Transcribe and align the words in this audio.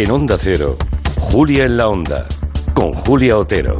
En 0.00 0.12
Onda 0.12 0.36
Cero, 0.38 0.76
Julia 1.18 1.64
en 1.64 1.76
la 1.76 1.88
Onda, 1.88 2.28
con 2.72 2.92
Julia 2.92 3.36
Otero. 3.36 3.76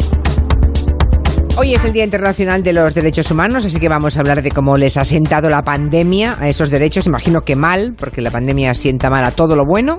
Hoy 1.56 1.74
es 1.74 1.84
el 1.84 1.92
Día 1.92 2.02
Internacional 2.02 2.64
de 2.64 2.72
los 2.72 2.92
Derechos 2.92 3.30
Humanos, 3.30 3.64
así 3.64 3.78
que 3.78 3.88
vamos 3.88 4.16
a 4.16 4.20
hablar 4.20 4.42
de 4.42 4.50
cómo 4.50 4.76
les 4.76 4.96
ha 4.96 5.04
sentado 5.04 5.48
la 5.48 5.62
pandemia 5.62 6.36
a 6.40 6.48
esos 6.48 6.70
derechos. 6.70 7.06
Imagino 7.06 7.42
que 7.42 7.54
mal, 7.54 7.94
porque 7.96 8.20
la 8.20 8.32
pandemia 8.32 8.74
sienta 8.74 9.10
mal 9.10 9.24
a 9.24 9.30
todo 9.30 9.54
lo 9.54 9.64
bueno. 9.64 9.98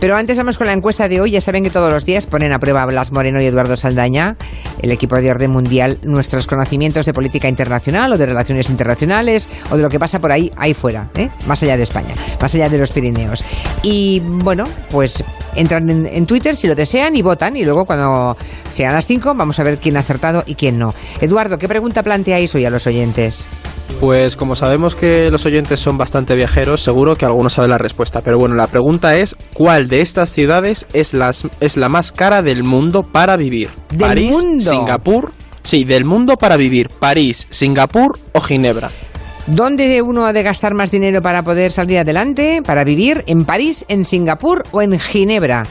Pero 0.00 0.16
antes 0.16 0.38
vamos 0.38 0.58
con 0.58 0.68
la 0.68 0.72
encuesta 0.72 1.08
de 1.08 1.20
hoy. 1.20 1.32
Ya 1.32 1.40
saben 1.40 1.64
que 1.64 1.70
todos 1.70 1.92
los 1.92 2.04
días 2.04 2.26
ponen 2.26 2.52
a 2.52 2.60
prueba 2.60 2.86
Blas 2.86 3.10
Moreno 3.10 3.40
y 3.40 3.46
Eduardo 3.46 3.76
Saldaña, 3.76 4.36
el 4.80 4.92
equipo 4.92 5.16
de 5.16 5.30
orden 5.30 5.50
mundial, 5.50 5.98
nuestros 6.02 6.46
conocimientos 6.46 7.04
de 7.04 7.12
política 7.12 7.48
internacional 7.48 8.12
o 8.12 8.18
de 8.18 8.26
relaciones 8.26 8.70
internacionales 8.70 9.48
o 9.70 9.76
de 9.76 9.82
lo 9.82 9.88
que 9.88 9.98
pasa 9.98 10.20
por 10.20 10.30
ahí, 10.30 10.52
ahí 10.56 10.74
fuera, 10.74 11.10
¿eh? 11.16 11.30
más 11.46 11.60
allá 11.64 11.76
de 11.76 11.82
España, 11.82 12.14
más 12.40 12.54
allá 12.54 12.68
de 12.68 12.78
los 12.78 12.92
Pirineos. 12.92 13.44
Y 13.82 14.20
bueno, 14.20 14.66
pues 14.90 15.24
entran 15.58 15.88
en, 15.90 16.06
en 16.06 16.26
Twitter 16.26 16.56
si 16.56 16.66
lo 16.66 16.74
desean 16.74 17.16
y 17.16 17.22
votan. 17.22 17.56
Y 17.56 17.64
luego, 17.64 17.84
cuando 17.84 18.36
sean 18.70 18.94
las 18.94 19.06
5, 19.06 19.34
vamos 19.34 19.58
a 19.58 19.64
ver 19.64 19.78
quién 19.78 19.96
ha 19.96 20.00
acertado 20.00 20.44
y 20.46 20.54
quién 20.54 20.78
no. 20.78 20.94
Eduardo, 21.20 21.58
¿qué 21.58 21.68
pregunta 21.68 22.02
planteáis 22.02 22.54
hoy 22.54 22.64
a 22.64 22.70
los 22.70 22.86
oyentes? 22.86 23.48
Pues 24.00 24.36
como 24.36 24.54
sabemos 24.54 24.94
que 24.94 25.28
los 25.30 25.44
oyentes 25.44 25.80
son 25.80 25.98
bastante 25.98 26.36
viajeros, 26.36 26.82
seguro 26.82 27.16
que 27.16 27.24
algunos 27.24 27.54
saben 27.54 27.70
la 27.70 27.78
respuesta. 27.78 28.20
Pero 28.20 28.38
bueno, 28.38 28.54
la 28.54 28.68
pregunta 28.68 29.16
es, 29.16 29.34
¿cuál 29.54 29.88
de 29.88 30.02
estas 30.02 30.30
ciudades 30.32 30.86
es, 30.92 31.14
las, 31.14 31.48
es 31.58 31.76
la 31.76 31.88
más 31.88 32.12
cara 32.12 32.42
del 32.42 32.62
mundo 32.62 33.02
para 33.02 33.36
vivir? 33.36 33.70
¿Del 33.90 33.98
¿París, 33.98 34.30
mundo? 34.30 34.70
Singapur? 34.70 35.32
Sí, 35.64 35.84
del 35.84 36.04
mundo 36.04 36.36
para 36.36 36.56
vivir. 36.56 36.88
¿París, 36.88 37.48
Singapur 37.50 38.18
o 38.32 38.40
Ginebra? 38.40 38.90
¿Dónde 39.50 40.02
uno 40.02 40.26
ha 40.26 40.34
de 40.34 40.42
gastar 40.42 40.74
más 40.74 40.90
dinero 40.90 41.22
para 41.22 41.42
poder 41.42 41.72
salir 41.72 41.98
adelante, 41.98 42.60
para 42.62 42.84
vivir? 42.84 43.24
¿En 43.26 43.46
París, 43.46 43.86
en 43.88 44.04
Singapur 44.04 44.62
o 44.72 44.82
en 44.82 44.98
Ginebra? 44.98 45.62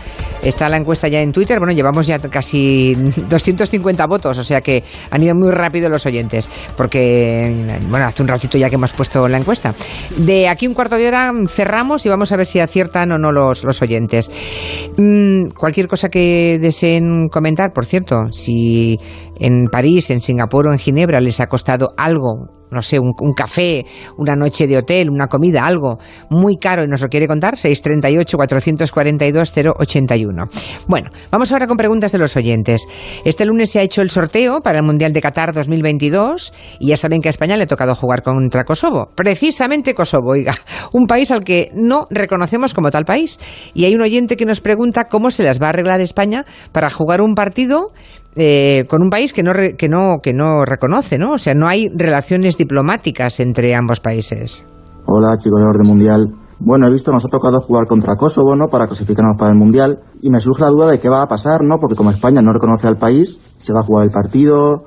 Está 0.42 0.68
la 0.68 0.78
encuesta 0.78 1.08
ya 1.08 1.22
en 1.22 1.32
Twitter. 1.32 1.60
Bueno, 1.60 1.74
llevamos 1.74 2.08
ya 2.08 2.18
casi 2.18 2.96
250 3.30 4.08
votos, 4.08 4.38
o 4.40 4.44
sea 4.44 4.62
que 4.62 4.84
han 5.12 5.22
ido 5.22 5.36
muy 5.36 5.52
rápido 5.52 5.90
los 5.90 6.08
oyentes, 6.08 6.50
porque, 6.76 7.78
bueno, 7.90 8.08
hace 8.08 8.24
un 8.24 8.30
ratito 8.30 8.58
ya 8.58 8.68
que 8.68 8.76
hemos 8.76 8.94
puesto 8.94 9.28
la 9.28 9.38
encuesta. 9.38 9.76
De 10.18 10.48
aquí 10.48 10.66
un 10.66 10.74
cuarto 10.74 10.98
de 10.98 11.08
hora 11.08 11.32
cerramos 11.48 12.04
y 12.06 12.10
vamos 12.10 12.32
a 12.32 12.38
ver 12.38 12.48
si 12.48 12.60
aciertan 12.60 13.12
o 13.12 13.20
no 13.20 13.32
los, 13.32 13.64
los 13.64 13.80
oyentes. 13.84 14.32
Mm, 14.98 15.50
cualquier 15.50 15.88
cosa 15.88 16.10
que 16.10 16.58
deseen 16.60 17.28
comentar, 17.30 17.74
por 17.74 17.86
cierto, 17.86 18.28
si 18.32 19.00
en 19.40 19.66
París, 19.72 20.10
en 20.10 20.20
Singapur 20.20 20.68
o 20.68 20.72
en 20.72 20.80
Ginebra 20.80 21.20
les 21.20 21.40
ha 21.42 21.46
costado 21.46 21.94
algo 21.96 22.58
no 22.72 22.82
sé, 22.82 23.00
un, 23.00 23.14
café, 23.36 23.86
una 24.18 24.36
noche 24.36 24.68
de 24.68 24.78
hotel, 24.78 25.10
una 25.10 25.28
comida, 25.28 25.66
algo 25.66 25.98
muy 26.30 26.58
caro 26.58 26.84
y 26.84 26.88
nos 26.88 27.02
lo 27.02 27.08
quiere 27.08 27.28
contar, 27.28 27.56
638-442-081. 27.56 30.50
Bueno, 30.88 31.10
vamos 31.32 31.52
ahora 31.52 31.66
con 31.68 31.78
preguntas 31.78 32.12
de 32.12 32.18
los 32.18 32.36
oyentes. 32.36 32.88
Este 33.26 33.46
lunes 33.46 33.70
se 33.72 33.80
ha 33.80 33.84
hecho 33.84 34.02
el 34.02 34.10
sorteo 34.10 34.62
para 34.62 34.80
el 34.80 34.86
Mundial 34.86 35.14
de 35.14 35.22
Qatar 35.22 35.54
2022 35.54 36.52
y 36.80 36.88
ya 36.88 36.98
saben 36.98 37.22
que 37.22 37.30
a 37.30 37.32
España 37.32 37.56
le 37.58 37.64
ha 37.64 37.68
tocado 37.68 37.94
jugar 37.96 38.24
contra 38.24 38.64
Kosovo. 38.64 39.10
Precisamente 39.16 39.94
Kosovo, 39.94 40.32
oiga, 40.32 40.56
un 40.94 41.06
país 41.06 41.30
al 41.32 41.44
que 41.44 41.70
no 41.74 42.08
reconocemos 42.10 42.74
como 42.74 42.90
tal 42.92 43.04
país. 43.06 43.40
Y 43.74 43.86
hay 43.86 43.96
un 43.96 44.02
oyente 44.02 44.38
que 44.38 44.46
nos 44.46 44.62
pregunta 44.62 45.06
cómo 45.06 45.32
se 45.32 45.44
las 45.44 45.62
va 45.62 45.68
a 45.68 45.70
arreglar 45.70 46.02
España 46.02 46.46
para 46.72 46.90
jugar 46.90 47.22
un 47.22 47.36
partido 47.36 47.92
eh, 48.36 48.86
con 48.90 49.02
un 49.02 49.10
país 49.10 49.34
que 49.34 49.44
no, 49.44 49.54
que, 49.54 49.90
no, 49.90 50.18
que 50.22 50.34
no 50.34 50.66
reconoce, 50.66 51.18
¿no? 51.18 51.34
O 51.34 51.38
sea, 51.38 51.54
no 51.54 51.68
hay 51.68 51.90
relaciones 51.94 52.58
diplomáticas 52.58 53.40
entre 53.40 53.76
ambos 53.76 54.00
países. 54.00 54.68
Hola, 55.06 55.38
chicos 55.38 55.60
del 55.60 55.70
orden 55.70 55.88
mundial. 55.88 56.34
Bueno, 56.60 56.88
he 56.88 56.92
visto, 56.92 57.12
nos 57.12 57.24
ha 57.24 57.30
tocado 57.30 57.62
jugar 57.62 57.86
contra 57.88 58.16
Kosovo, 58.16 58.56
¿no? 58.56 58.68
Para 58.68 58.88
clasificarnos 58.88 59.38
para 59.38 59.52
el 59.52 59.58
mundial. 59.58 60.00
Y 60.22 60.32
me 60.32 60.40
surge 60.40 60.64
la 60.64 60.70
duda 60.70 60.88
de 60.88 61.00
qué 61.00 61.08
va 61.08 61.22
a 61.22 61.28
pasar, 61.28 61.62
¿no? 61.64 61.76
Porque 61.80 61.96
como 61.96 62.10
España 62.10 62.42
no 62.42 62.52
reconoce 62.52 62.88
al 62.88 62.98
país, 62.98 63.38
se 63.60 63.74
va 63.74 63.82
a 63.82 63.84
jugar 63.84 64.06
el 64.06 64.12
partido, 64.12 64.84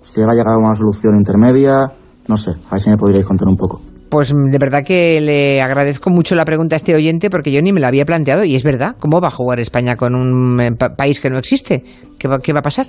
se 0.00 0.24
va 0.26 0.32
a 0.32 0.34
llegar 0.34 0.54
a 0.54 0.58
una 0.58 0.74
solución 0.74 1.16
intermedia. 1.16 1.92
No 2.26 2.36
sé, 2.36 2.50
a 2.50 2.72
ver 2.72 2.80
si 2.80 2.90
me 2.90 2.96
podríais 2.96 3.26
contar 3.26 3.48
un 3.48 3.56
poco. 3.56 3.80
Pues 4.14 4.32
de 4.32 4.58
verdad 4.58 4.84
que 4.84 5.20
le 5.20 5.60
agradezco 5.60 6.08
mucho 6.08 6.36
la 6.36 6.44
pregunta 6.44 6.76
a 6.76 6.78
este 6.78 6.94
oyente 6.94 7.30
porque 7.30 7.50
yo 7.50 7.60
ni 7.60 7.72
me 7.72 7.80
la 7.80 7.88
había 7.88 8.04
planteado 8.04 8.44
y 8.44 8.54
es 8.54 8.62
verdad, 8.62 8.94
¿cómo 9.00 9.20
va 9.20 9.26
a 9.26 9.32
jugar 9.32 9.58
España 9.58 9.96
con 9.96 10.14
un 10.14 10.60
eh, 10.60 10.70
pa 10.70 10.94
país 10.94 11.18
que 11.18 11.30
no 11.30 11.36
existe? 11.36 11.82
¿Qué 12.16 12.28
va, 12.28 12.38
qué 12.38 12.52
va 12.52 12.60
a 12.60 12.62
pasar? 12.62 12.86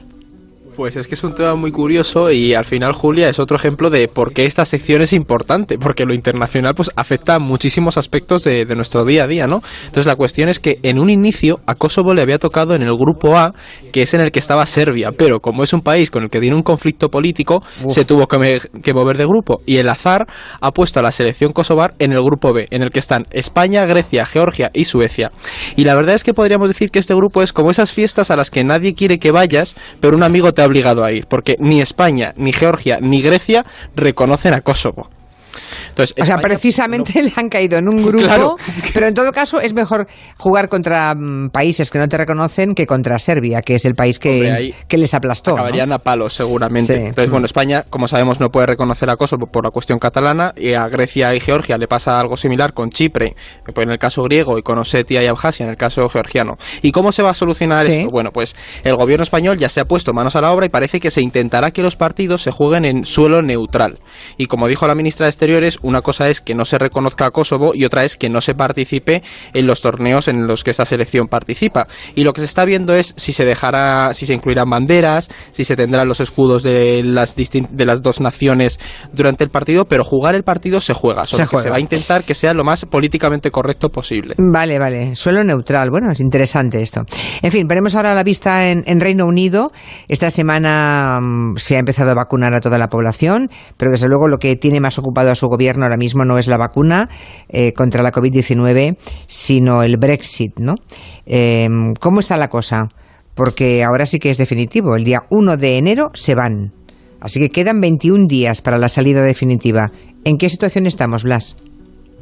Pues 0.75 0.97
es 0.97 1.07
que 1.07 1.15
es 1.15 1.23
un 1.23 1.33
tema 1.33 1.55
muy 1.55 1.71
curioso 1.71 2.29
y 2.31 2.53
al 2.53 2.65
final 2.65 2.91
Julia 2.91 3.29
es 3.29 3.39
otro 3.39 3.55
ejemplo 3.55 3.89
de 3.89 4.09
por 4.09 4.33
qué 4.33 4.45
esta 4.45 4.65
sección 4.65 5.01
es 5.01 5.13
importante, 5.13 5.77
porque 5.77 6.03
lo 6.03 6.13
internacional 6.13 6.75
pues 6.75 6.91
afecta 6.97 7.35
a 7.35 7.39
muchísimos 7.39 7.97
aspectos 7.97 8.43
de, 8.43 8.65
de, 8.65 8.75
nuestro 8.75 9.05
día 9.05 9.23
a 9.23 9.27
día, 9.27 9.47
¿no? 9.47 9.61
Entonces 9.85 10.05
la 10.05 10.17
cuestión 10.17 10.49
es 10.49 10.59
que 10.59 10.79
en 10.83 10.99
un 10.99 11.09
inicio 11.09 11.61
a 11.65 11.75
Kosovo 11.75 12.13
le 12.13 12.21
había 12.21 12.39
tocado 12.39 12.75
en 12.75 12.81
el 12.81 12.93
grupo 12.93 13.37
A, 13.37 13.53
que 13.93 14.01
es 14.01 14.13
en 14.13 14.19
el 14.19 14.33
que 14.33 14.39
estaba 14.39 14.65
Serbia, 14.65 15.13
pero 15.17 15.39
como 15.39 15.63
es 15.63 15.71
un 15.71 15.79
país 15.79 16.11
con 16.11 16.23
el 16.23 16.29
que 16.29 16.41
tiene 16.41 16.57
un 16.57 16.63
conflicto 16.63 17.09
político, 17.09 17.63
Uf. 17.81 17.93
se 17.93 18.03
tuvo 18.03 18.27
que, 18.27 18.37
me, 18.37 18.59
que 18.81 18.93
mover 18.93 19.17
de 19.17 19.25
grupo 19.25 19.61
y 19.65 19.77
el 19.77 19.87
azar 19.87 20.27
ha 20.59 20.71
puesto 20.71 20.99
a 20.99 21.03
la 21.03 21.13
selección 21.13 21.53
kosovar 21.53 21.93
en 21.99 22.11
el 22.11 22.21
grupo 22.21 22.51
B, 22.51 22.67
en 22.71 22.83
el 22.83 22.91
que 22.91 22.99
están 22.99 23.27
España, 23.31 23.85
Grecia, 23.85 24.25
Georgia 24.25 24.71
y 24.73 24.83
Suecia. 24.83 25.31
Y 25.77 25.85
la 25.85 25.95
verdad 25.95 26.15
es 26.15 26.25
que 26.25 26.33
podríamos 26.33 26.67
decir 26.67 26.91
que 26.91 26.99
este 26.99 27.15
grupo 27.15 27.41
es 27.41 27.53
como 27.53 27.71
esas 27.71 27.93
fiestas 27.93 28.29
a 28.29 28.35
las 28.35 28.51
que 28.51 28.65
nadie 28.65 28.93
quiere 28.93 29.19
que 29.19 29.31
vayas, 29.31 29.75
pero 30.01 30.17
un 30.17 30.23
amigo 30.23 30.53
te 30.53 30.64
obligado 30.65 31.03
a 31.03 31.11
ir, 31.11 31.27
porque 31.27 31.57
ni 31.59 31.81
España, 31.81 32.33
ni 32.37 32.53
Georgia, 32.53 32.99
ni 33.01 33.21
Grecia 33.21 33.65
reconocen 33.95 34.53
a 34.53 34.61
Kosovo. 34.61 35.09
Entonces, 35.95 36.15
o 36.21 36.25
sea, 36.25 36.37
precisamente 36.39 37.13
no... 37.15 37.21
le 37.29 37.33
han 37.37 37.47
caído 37.47 37.77
en 37.77 37.87
un 37.87 38.03
grupo, 38.05 38.25
claro. 38.25 38.57
pero 38.93 39.07
en 39.07 39.13
todo 39.13 39.31
caso 39.31 39.61
es 39.61 39.73
mejor 39.73 40.07
jugar 40.37 40.67
contra 40.67 41.13
um, 41.13 41.49
países 41.49 41.89
que 41.89 41.99
no 41.99 42.09
te 42.09 42.17
reconocen 42.17 42.75
que 42.75 42.85
contra 42.85 43.17
Serbia, 43.17 43.61
que 43.61 43.75
es 43.75 43.85
el 43.85 43.95
país 43.95 44.19
que, 44.19 44.47
Hombre, 44.47 44.73
que 44.89 44.97
les 44.97 45.13
aplastó. 45.13 45.53
Acabarían 45.53 45.89
¿no? 45.89 45.95
a 45.95 45.99
palos, 45.99 46.33
seguramente. 46.33 46.95
Sí. 46.95 47.01
Entonces, 47.01 47.31
bueno, 47.31 47.45
España, 47.45 47.85
como 47.89 48.07
sabemos, 48.07 48.41
no 48.41 48.49
puede 48.49 48.67
reconocer 48.67 49.09
a 49.09 49.15
Kosovo 49.15 49.47
por 49.47 49.63
la 49.63 49.71
cuestión 49.71 49.97
catalana, 49.97 50.53
y 50.57 50.73
a 50.73 50.87
Grecia 50.89 51.33
y 51.33 51.39
Georgia 51.39 51.77
le 51.77 51.87
pasa 51.87 52.19
algo 52.19 52.35
similar 52.35 52.73
con 52.73 52.89
Chipre, 52.89 53.35
en 53.73 53.89
el 53.89 53.97
caso 53.97 54.21
griego, 54.23 54.57
y 54.57 54.63
con 54.63 54.77
Osetia 54.77 55.23
y 55.23 55.27
Abjasia, 55.27 55.63
en 55.63 55.69
el 55.69 55.77
caso 55.77 56.07
georgiano. 56.09 56.57
¿Y 56.81 56.91
cómo 56.91 57.13
se 57.13 57.23
va 57.23 57.29
a 57.29 57.33
solucionar 57.33 57.83
sí. 57.83 57.93
esto? 57.93 58.09
Bueno, 58.09 58.31
pues 58.31 58.55
el 58.83 58.95
gobierno 58.95 59.23
español 59.23 59.57
ya 59.57 59.69
se 59.69 59.79
ha 59.79 59.85
puesto 59.85 60.11
manos 60.13 60.35
a 60.35 60.41
la 60.41 60.51
obra 60.51 60.65
y 60.65 60.69
parece 60.69 60.99
que 60.99 61.09
se 61.09 61.21
intentará 61.21 61.71
que 61.71 61.81
los 61.81 61.95
partidos 61.95 62.41
se 62.41 62.51
jueguen 62.51 62.83
en 62.83 63.05
suelo 63.05 63.41
neutral. 63.41 63.99
Y 64.37 64.47
como 64.47 64.67
dijo 64.67 64.87
la 64.87 64.95
ministra 64.95 65.25
de 65.25 65.29
Exteriores, 65.29 65.79
una 65.85 66.01
cosa 66.01 66.29
es 66.29 66.41
que 66.41 66.55
no 66.55 66.65
se 66.65 66.77
reconozca 66.77 67.27
a 67.27 67.31
Kosovo 67.31 67.71
y 67.73 67.85
otra 67.85 68.03
es 68.03 68.17
que 68.17 68.29
no 68.29 68.41
se 68.41 68.55
participe 68.55 69.21
en 69.53 69.67
los 69.67 69.81
torneos 69.81 70.27
en 70.27 70.47
los 70.47 70.63
que 70.63 70.71
esta 70.71 70.85
selección 70.85 71.27
participa. 71.27 71.87
Y 72.15 72.23
lo 72.23 72.33
que 72.33 72.41
se 72.41 72.45
está 72.45 72.65
viendo 72.65 72.93
es 72.93 73.13
si 73.17 73.33
se 73.33 73.45
dejará, 73.45 74.13
si 74.13 74.25
se 74.25 74.33
incluirán 74.33 74.69
banderas, 74.69 75.29
si 75.51 75.63
se 75.63 75.75
tendrán 75.75 76.07
los 76.07 76.19
escudos 76.19 76.63
de 76.63 77.03
las 77.03 77.35
de 77.35 77.85
las 77.85 78.01
dos 78.01 78.19
naciones 78.19 78.79
durante 79.13 79.43
el 79.43 79.49
partido, 79.49 79.85
pero 79.85 80.03
jugar 80.03 80.35
el 80.35 80.43
partido 80.43 80.81
se 80.81 80.93
juega, 80.93 81.25
solo 81.25 81.43
se, 81.43 81.45
juega. 81.45 81.63
se 81.63 81.69
va 81.69 81.77
a 81.77 81.79
intentar 81.79 82.23
que 82.23 82.33
sea 82.33 82.53
lo 82.53 82.63
más 82.63 82.85
políticamente 82.85 83.51
correcto 83.51 83.89
posible. 83.89 84.35
Vale, 84.37 84.79
vale, 84.79 85.15
suelo 85.15 85.43
neutral. 85.43 85.89
Bueno, 85.91 86.11
es 86.11 86.19
interesante 86.19 86.81
esto. 86.81 87.03
En 87.41 87.51
fin, 87.51 87.67
veremos 87.67 87.95
ahora 87.95 88.13
la 88.13 88.23
vista 88.23 88.69
en, 88.69 88.83
en 88.87 88.99
Reino 88.99 89.25
Unido. 89.25 89.71
Esta 90.07 90.29
semana 90.29 91.19
um, 91.21 91.55
se 91.57 91.75
ha 91.75 91.79
empezado 91.79 92.11
a 92.11 92.15
vacunar 92.15 92.53
a 92.53 92.61
toda 92.61 92.77
la 92.77 92.87
población, 92.87 93.49
pero 93.77 93.91
desde 93.91 94.07
luego 94.07 94.27
lo 94.27 94.37
que 94.37 94.55
tiene 94.55 94.79
más 94.79 94.97
ocupado 94.97 95.31
a 95.31 95.35
su 95.35 95.47
gobierno 95.47 95.74
ahora 95.83 95.97
mismo 95.97 96.25
no 96.25 96.37
es 96.37 96.47
la 96.47 96.57
vacuna 96.57 97.09
eh, 97.49 97.73
contra 97.73 98.01
la 98.01 98.11
COVID-19, 98.11 98.97
sino 99.27 99.83
el 99.83 99.97
Brexit, 99.97 100.59
¿no? 100.59 100.75
Eh, 101.25 101.67
¿Cómo 101.99 102.19
está 102.19 102.37
la 102.37 102.47
cosa? 102.47 102.89
Porque 103.33 103.83
ahora 103.83 104.05
sí 104.05 104.19
que 104.19 104.29
es 104.29 104.37
definitivo. 104.37 104.95
El 104.95 105.03
día 105.03 105.23
1 105.29 105.57
de 105.57 105.77
enero 105.77 106.11
se 106.13 106.35
van. 106.35 106.71
Así 107.19 107.39
que 107.39 107.49
quedan 107.49 107.81
21 107.81 108.27
días 108.27 108.61
para 108.61 108.77
la 108.77 108.89
salida 108.89 109.21
definitiva. 109.23 109.89
¿En 110.23 110.37
qué 110.37 110.49
situación 110.49 110.85
estamos, 110.85 111.23
Blas? 111.23 111.57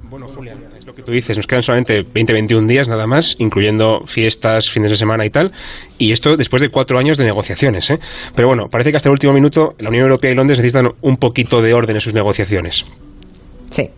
Bueno, 0.10 0.28
Julia, 0.28 0.56
es 0.78 0.86
lo 0.86 0.94
que 0.94 1.02
tú 1.02 1.12
dices. 1.12 1.38
Nos 1.38 1.48
quedan 1.48 1.64
solamente 1.64 2.04
20-21 2.04 2.68
días 2.68 2.88
nada 2.88 3.08
más, 3.08 3.36
incluyendo 3.40 4.02
fiestas, 4.06 4.70
fines 4.70 4.92
de 4.92 4.98
semana 4.98 5.26
y 5.26 5.30
tal. 5.30 5.52
Y 5.98 6.12
esto 6.12 6.38
después 6.38 6.62
de 6.62 6.70
cuatro 6.70 7.00
años 7.00 7.18
de 7.18 7.26
negociaciones. 7.26 7.90
¿eh? 7.90 8.00
Pero 8.36 8.48
bueno, 8.48 8.68
parece 8.70 8.92
que 8.92 8.98
hasta 8.98 9.10
el 9.10 9.14
último 9.14 9.34
minuto 9.34 9.74
la 9.80 9.90
Unión 9.90 10.04
Europea 10.04 10.32
y 10.32 10.36
Londres 10.36 10.60
necesitan 10.60 10.92
un 11.02 11.18
poquito 11.18 11.62
de 11.62 11.74
orden 11.74 11.96
en 11.96 12.02
sus 12.02 12.14
negociaciones. 12.14 12.86
Sí. 13.74 13.90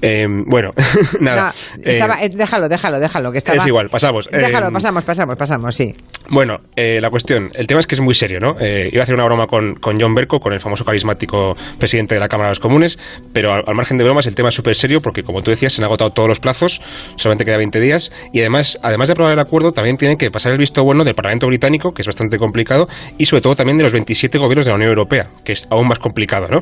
Eh, 0.00 0.26
bueno, 0.46 0.70
nada. 1.20 1.52
No, 1.76 1.90
estaba, 1.90 2.22
eh, 2.22 2.28
déjalo, 2.28 2.68
déjalo, 2.68 3.00
déjalo. 3.00 3.32
Que 3.32 3.38
estaba, 3.38 3.62
es 3.62 3.66
igual, 3.66 3.88
pasamos. 3.88 4.28
Déjalo, 4.30 4.68
eh, 4.68 4.72
pasamos, 4.72 5.04
pasamos, 5.04 5.36
pasamos, 5.36 5.74
sí. 5.74 5.94
Bueno, 6.30 6.58
eh, 6.76 7.00
la 7.00 7.10
cuestión, 7.10 7.50
el 7.54 7.66
tema 7.66 7.80
es 7.80 7.86
que 7.86 7.94
es 7.94 8.00
muy 8.00 8.14
serio, 8.14 8.38
¿no? 8.38 8.54
iba 8.60 9.00
a 9.00 9.02
hacer 9.02 9.14
una 9.14 9.24
broma 9.24 9.46
con, 9.46 9.74
con, 9.76 9.98
John 10.00 10.14
Berco, 10.14 10.38
con 10.38 10.52
el 10.52 10.60
famoso 10.60 10.84
carismático 10.84 11.54
presidente 11.78 12.14
de 12.14 12.20
la 12.20 12.28
Cámara 12.28 12.48
de 12.48 12.50
los 12.52 12.60
Comunes, 12.60 12.98
pero 13.32 13.52
al, 13.52 13.62
al 13.66 13.74
margen 13.74 13.96
de 13.96 14.04
bromas, 14.04 14.26
el 14.26 14.34
tema 14.34 14.50
es 14.50 14.54
súper 14.54 14.76
serio 14.76 15.00
porque, 15.00 15.22
como 15.22 15.42
tú 15.42 15.50
decías, 15.50 15.72
se 15.72 15.80
han 15.80 15.86
agotado 15.86 16.10
todos 16.10 16.28
los 16.28 16.38
plazos, 16.38 16.80
solamente 17.16 17.44
queda 17.44 17.56
20 17.56 17.80
días, 17.80 18.12
y 18.32 18.40
además, 18.40 18.78
además 18.82 19.08
de 19.08 19.12
aprobar 19.12 19.32
el 19.32 19.40
acuerdo, 19.40 19.72
también 19.72 19.96
tienen 19.96 20.18
que 20.18 20.30
pasar 20.30 20.52
el 20.52 20.58
visto 20.58 20.82
bueno 20.84 21.04
del 21.04 21.14
Parlamento 21.14 21.46
británico, 21.46 21.92
que 21.92 22.02
es 22.02 22.06
bastante 22.06 22.38
complicado, 22.38 22.88
y 23.16 23.24
sobre 23.24 23.42
todo 23.42 23.56
también 23.56 23.78
de 23.78 23.84
los 23.84 23.92
27 23.92 24.38
gobiernos 24.38 24.66
de 24.66 24.70
la 24.72 24.76
Unión 24.76 24.90
Europea, 24.90 25.30
que 25.44 25.52
es 25.52 25.66
aún 25.70 25.88
más 25.88 25.98
complicado, 25.98 26.48
¿no? 26.48 26.60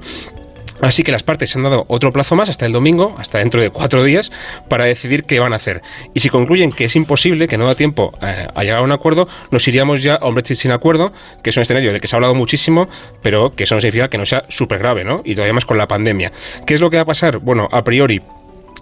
Así 0.81 1.03
que 1.03 1.13
las 1.13 1.23
partes 1.23 1.51
se 1.51 1.59
han 1.59 1.65
dado 1.65 1.85
otro 1.89 2.11
plazo 2.11 2.37
más 2.37 2.49
hasta 2.49 2.67
el 2.67 2.73
domingo, 2.73 3.15
hasta 3.19 3.39
dentro 3.39 3.61
de 3.61 3.71
cuatro 3.71 4.05
días, 4.05 4.31
para 4.69 4.85
decidir 4.85 5.23
qué 5.23 5.41
van 5.41 5.53
a 5.53 5.57
hacer. 5.57 5.81
Y 6.15 6.21
si 6.21 6.29
concluyen 6.29 6.71
que 6.71 6.85
es 6.85 6.97
imposible, 6.97 7.49
que 7.49 7.59
no 7.59 7.67
da 7.67 7.75
tiempo 7.75 8.11
eh, 8.23 8.47
a 8.55 8.63
llegar 8.63 8.81
a 8.81 8.83
un 8.83 8.93
acuerdo, 8.93 9.27
nos 9.51 9.67
iríamos 9.69 10.03
ya 10.03 10.15
a 10.15 10.29
un 10.29 10.35
Brexit 10.35 10.57
sin 10.57 10.73
acuerdo, 10.73 11.13
que 11.43 11.51
es 11.51 11.57
un 11.57 11.63
escenario 11.63 11.93
del 11.93 12.01
que 12.01 12.09
se 12.09 12.17
ha 12.17 12.19
hablado 12.19 12.35
muchísimo, 12.35 12.89
pero 13.23 13.51
que 13.51 13.65
eso 13.65 13.75
no 13.75 13.81
significa 13.81 14.09
que 14.09 14.19
no 14.19 14.25
sea 14.25 14.43
súper 14.49 14.79
grave, 14.79 15.05
¿no? 15.05 15.23
Y 15.25 15.35
todavía 15.35 15.55
más 15.55 15.65
con 15.65 15.79
la 15.79 15.87
pandemia. 15.87 16.31
¿Qué 16.67 16.75
es 16.75 16.81
lo 16.81 16.91
que 16.91 16.97
va 16.97 17.03
a 17.03 17.07
pasar? 17.07 17.39
Bueno, 17.39 17.67
a 17.71 17.83
priori, 17.83 18.21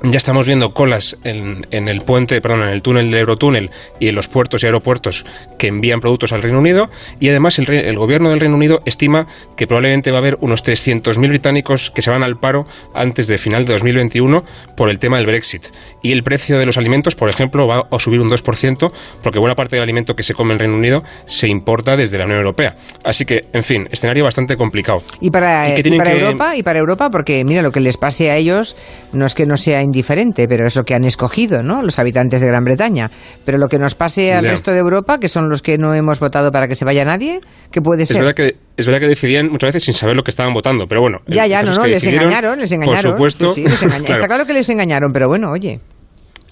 ya 0.02 0.18
estamos 0.18 0.46
viendo 0.46 0.74
colas 0.74 1.16
en, 1.24 1.64
el 1.70 2.00
puente, 2.00 2.40
perdón, 2.40 2.64
en 2.64 2.70
el 2.70 2.82
túnel 2.82 3.10
del 3.10 3.20
Eurotúnel 3.20 3.70
y 4.00 4.08
en 4.08 4.14
los 4.14 4.28
puertos 4.28 4.62
y 4.62 4.66
aeropuertos 4.66 5.24
que 5.58 5.68
envían 5.68 6.00
productos 6.00 6.32
al 6.32 6.42
Reino 6.42 6.58
Unido. 6.58 6.90
Y 7.20 7.28
además 7.28 7.58
el, 7.58 7.70
el 7.70 7.96
gobierno 7.96 8.30
del 8.30 8.40
Reino 8.40 8.56
Unido 8.56 8.80
estima 8.84 9.26
que 9.56 9.66
probablemente 9.66 10.10
va 10.10 10.18
a 10.18 10.20
haber 10.20 10.36
unos 10.40 10.64
300.000 10.64 11.28
británicos 11.28 11.90
que 11.90 12.02
se 12.02 12.10
van 12.10 12.22
al 12.22 12.36
paro 12.38 12.66
antes 12.94 13.26
de 13.26 13.38
final 13.38 13.64
de 13.64 13.72
2021 13.72 14.44
por 14.76 14.90
el 14.90 14.98
tema 14.98 15.16
del 15.16 15.26
Brexit. 15.26 15.66
Y 16.02 16.12
el 16.12 16.22
precio 16.22 16.58
de 16.58 16.66
los 16.66 16.76
alimentos, 16.76 17.14
por 17.14 17.30
ejemplo, 17.30 17.66
va 17.66 17.86
a 17.90 17.98
subir 17.98 18.20
un 18.20 18.28
2% 18.28 18.92
porque 19.22 19.38
buena 19.38 19.54
parte 19.54 19.76
del 19.76 19.82
alimento 19.82 20.14
que 20.14 20.22
se 20.22 20.34
come 20.34 20.52
en 20.52 20.58
Reino 20.58 20.76
Unido 20.76 21.02
se 21.26 21.48
importa 21.48 21.96
desde 21.96 22.18
la 22.18 22.24
Unión 22.24 22.40
Europea. 22.40 22.76
Así 23.04 23.24
que, 23.24 23.42
en 23.52 23.62
fin, 23.62 23.88
escenario 23.90 24.24
bastante 24.24 24.56
complicado. 24.56 25.02
Y 25.20 25.30
para, 25.30 25.66
para 25.96 26.12
Europa, 26.12 26.56
y 26.56 26.62
para 26.62 26.78
Europa, 26.78 27.10
porque 27.10 27.44
mira, 27.44 27.62
lo 27.62 27.72
que 27.72 27.80
les 27.80 27.96
pase 27.96 28.30
a 28.30 28.36
ellos 28.36 28.76
no 29.12 29.24
es 29.24 29.34
que 29.34 29.46
no 29.46 29.56
sea 29.56 29.83
indiferente, 29.84 30.48
pero 30.48 30.66
es 30.66 30.76
lo 30.76 30.84
que 30.84 30.94
han 30.94 31.04
escogido, 31.04 31.62
¿no? 31.62 31.82
Los 31.82 31.98
habitantes 31.98 32.40
de 32.40 32.48
Gran 32.48 32.64
Bretaña. 32.64 33.10
Pero 33.44 33.58
lo 33.58 33.68
que 33.68 33.78
nos 33.78 33.94
pase 33.94 34.32
al 34.34 34.44
resto 34.44 34.72
de 34.72 34.78
Europa, 34.78 35.18
que 35.20 35.28
son 35.28 35.48
los 35.48 35.62
que 35.62 35.78
no 35.78 35.94
hemos 35.94 36.20
votado 36.20 36.50
para 36.50 36.66
que 36.66 36.74
se 36.74 36.84
vaya 36.84 37.04
nadie, 37.04 37.40
¿qué 37.70 37.80
puede 37.80 38.06
ser? 38.06 38.16
Es 38.16 38.20
verdad 38.22 38.34
que, 38.34 38.56
es 38.76 38.86
verdad 38.86 39.00
que 39.00 39.08
decidían 39.08 39.50
muchas 39.50 39.68
veces 39.68 39.84
sin 39.84 39.94
saber 39.94 40.16
lo 40.16 40.22
que 40.22 40.30
estaban 40.30 40.52
votando, 40.52 40.86
pero 40.88 41.00
bueno. 41.00 41.18
Ya, 41.26 41.46
ya, 41.46 41.62
no, 41.62 41.74
no, 41.74 41.86
les 41.86 42.04
engañaron, 42.04 42.58
les 42.58 42.72
engañaron. 42.72 43.16
Por 43.16 43.30
supuesto. 43.30 43.54
Sí, 43.54 43.64
les 43.64 43.82
Está 43.82 44.26
claro 44.26 44.46
que 44.46 44.54
les 44.54 44.68
engañaron, 44.68 45.12
pero 45.12 45.28
bueno, 45.28 45.50
oye. 45.50 45.80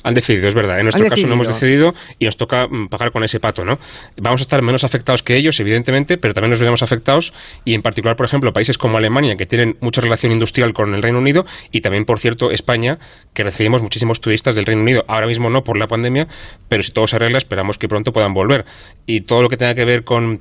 Han 0.02 0.14
decidido, 0.14 0.49
es 0.49 0.54
verdad. 0.54 0.78
En 0.78 0.84
nuestro 0.84 1.04
caso 1.06 1.26
no 1.26 1.34
hemos 1.34 1.49
decidido 1.49 1.90
y 2.19 2.25
nos 2.25 2.37
toca 2.37 2.66
mm, 2.66 2.88
pagar 2.88 3.12
con 3.12 3.25
ese 3.25 3.40
pato, 3.40 3.64
¿no? 3.64 3.75
Vamos 4.16 4.40
a 4.40 4.43
estar 4.43 4.62
menos 4.62 4.84
afectados 4.84 5.22
que 5.22 5.37
ellos, 5.37 5.58
evidentemente, 5.60 6.19
pero 6.19 6.34
también 6.34 6.50
nos 6.50 6.58
veremos 6.58 6.82
afectados 6.82 7.32
y 7.64 7.75
en 7.75 7.82
particular, 7.82 8.16
por 8.16 8.26
ejemplo, 8.26 8.52
países 8.52 8.78
como 8.78 8.99
Alemania, 8.99 9.37
que 9.37 9.46
tienen 9.46 9.76
mucha 9.81 10.00
relación 10.00 10.32
industrial 10.32 10.72
con 10.72 10.94
el 10.94 11.02
Reino 11.02 11.19
Unido 11.19 11.44
y 11.70 11.81
también, 11.81 12.04
por 12.04 12.19
cierto, 12.19 12.50
España, 12.50 12.99
que 13.34 13.44
recibimos 13.44 13.82
muchísimos 13.82 14.20
turistas 14.20 14.56
del 14.56 14.66
Reino 14.66 14.82
Unido. 14.82 15.04
Ahora 15.08 15.26
mismo 15.26 15.50
no 15.50 15.62
por 15.62 15.78
la 15.78 15.87
pandemia, 15.87 16.26
pero 16.69 16.82
si 16.82 16.93
todo 16.93 17.06
se 17.06 17.16
arregla, 17.16 17.38
esperamos 17.38 17.78
que 17.78 17.88
pronto 17.88 18.12
puedan 18.12 18.34
volver. 18.34 18.64
Y 19.06 19.22
todo 19.22 19.43
lo 19.43 19.49
que 19.49 19.56
tenga 19.56 19.75
que 19.75 19.84
ver 19.84 20.04
con 20.04 20.40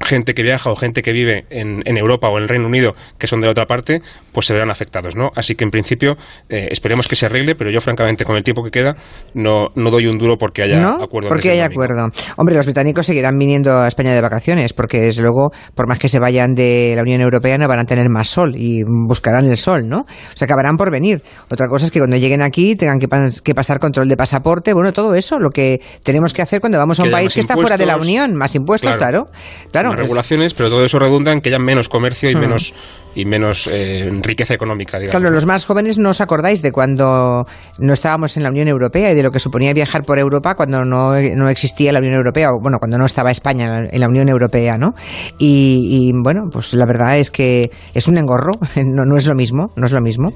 gente 0.00 0.34
que 0.34 0.42
viaja 0.42 0.70
o 0.70 0.76
gente 0.76 1.02
que 1.02 1.12
vive 1.12 1.46
en, 1.50 1.82
Europa 1.96 2.28
o 2.28 2.36
en 2.36 2.44
el 2.44 2.48
Reino 2.48 2.66
Unido 2.66 2.94
que 3.18 3.26
son 3.26 3.40
de 3.40 3.48
otra 3.48 3.66
parte, 3.66 4.00
pues 4.32 4.46
se 4.46 4.52
verán 4.52 4.70
afectados, 4.70 5.16
¿no? 5.16 5.30
Así 5.36 5.54
que 5.54 5.64
en 5.64 5.70
principio 5.70 6.16
eh, 6.48 6.68
esperemos 6.70 7.06
que 7.06 7.16
se 7.16 7.26
arregle, 7.26 7.54
pero 7.54 7.70
yo 7.70 7.80
francamente 7.80 8.24
con 8.24 8.36
el 8.36 8.42
tiempo 8.42 8.62
que 8.64 8.70
queda 8.70 8.96
no, 9.34 9.68
no 9.76 9.90
doy 9.90 10.06
un 10.06 10.18
duro 10.18 10.36
porque 10.36 10.62
haya 10.62 10.80
¿No? 10.80 11.02
acuerdo. 11.02 11.28
Porque 11.28 11.50
haya 11.50 11.66
acuerdo. 11.66 12.08
Hombre, 12.36 12.56
los 12.56 12.66
británicos 12.66 13.06
seguirán 13.06 13.38
viniendo 13.38 13.78
a 13.78 13.88
España 13.88 14.12
de 14.12 14.20
vacaciones 14.20 14.72
porque 14.72 15.00
desde 15.00 15.22
luego, 15.22 15.50
por 15.74 15.88
más 15.88 15.98
que 15.98 16.08
se 16.08 16.18
vayan 16.18 16.54
de 16.54 16.94
la 16.96 17.02
Unión 17.02 17.20
Europea, 17.20 17.56
no 17.56 17.68
van 17.68 17.78
a 17.78 17.84
tener 17.84 18.08
más 18.08 18.28
sol 18.28 18.54
y 18.56 18.82
buscarán 18.84 19.44
el 19.46 19.56
sol, 19.56 19.88
¿no? 19.88 20.00
O 20.00 20.36
sea, 20.36 20.46
acabarán 20.46 20.76
por 20.76 20.90
venir. 20.90 21.22
Otra 21.50 21.68
cosa 21.68 21.86
es 21.86 21.90
que 21.90 22.00
cuando 22.00 22.16
lleguen 22.16 22.42
aquí 22.42 22.74
tengan 22.74 22.98
que, 22.98 23.06
que 23.42 23.54
pasar 23.54 23.78
control 23.78 24.08
de 24.08 24.16
pasaporte, 24.16 24.74
bueno, 24.74 24.92
todo 24.92 25.14
eso, 25.14 25.38
lo 25.38 25.50
que 25.50 25.80
tenemos 26.02 26.32
que 26.34 26.42
hacer 26.42 26.60
cuando 26.60 26.78
vamos 26.78 26.98
a 26.98 27.04
un 27.04 27.10
país 27.10 27.32
que 27.32 27.40
está 27.40 27.54
fuera 27.54 27.76
de 27.76 27.86
la 27.86 27.96
Unión, 27.96 28.34
más 28.34 28.54
impuestos, 28.54 28.96
claro. 28.96 29.28
claro 29.70 29.83
regulaciones, 29.92 30.54
pero 30.54 30.68
todo 30.68 30.84
eso 30.84 30.98
redunda 30.98 31.32
en 31.32 31.40
que 31.40 31.50
haya 31.50 31.58
menos 31.58 31.88
comercio 31.88 32.30
y 32.30 32.34
hmm. 32.34 32.40
menos 32.40 32.74
y 33.14 33.24
menos 33.24 33.68
eh, 33.68 34.10
riqueza 34.22 34.54
económica. 34.54 34.98
Digamos. 34.98 35.12
Claro, 35.12 35.30
los 35.30 35.46
más 35.46 35.64
jóvenes 35.66 35.98
no 35.98 36.10
os 36.10 36.20
acordáis 36.20 36.62
de 36.62 36.72
cuando 36.72 37.46
no 37.78 37.92
estábamos 37.92 38.36
en 38.36 38.42
la 38.42 38.50
Unión 38.50 38.68
Europea 38.68 39.12
y 39.12 39.14
de 39.14 39.22
lo 39.22 39.30
que 39.30 39.38
suponía 39.38 39.72
viajar 39.72 40.04
por 40.04 40.18
Europa 40.18 40.54
cuando 40.54 40.84
no, 40.84 41.14
no 41.14 41.48
existía 41.48 41.92
la 41.92 42.00
Unión 42.00 42.14
Europea, 42.14 42.50
o 42.50 42.58
bueno, 42.60 42.78
cuando 42.78 42.98
no 42.98 43.06
estaba 43.06 43.30
España 43.30 43.88
en 43.90 44.00
la 44.00 44.08
Unión 44.08 44.28
Europea, 44.28 44.76
¿no? 44.78 44.94
Y, 45.38 46.12
bueno, 46.22 46.48
pues 46.52 46.74
la 46.74 46.86
verdad 46.86 47.18
es 47.18 47.30
que 47.30 47.70
es 47.94 48.08
un 48.08 48.18
engorro, 48.18 48.52
no, 48.84 49.04
no 49.04 49.16
es 49.16 49.26
lo 49.26 49.34
mismo, 49.34 49.70
no 49.76 49.86
es 49.86 49.92
lo 49.92 50.00
mismo. 50.00 50.32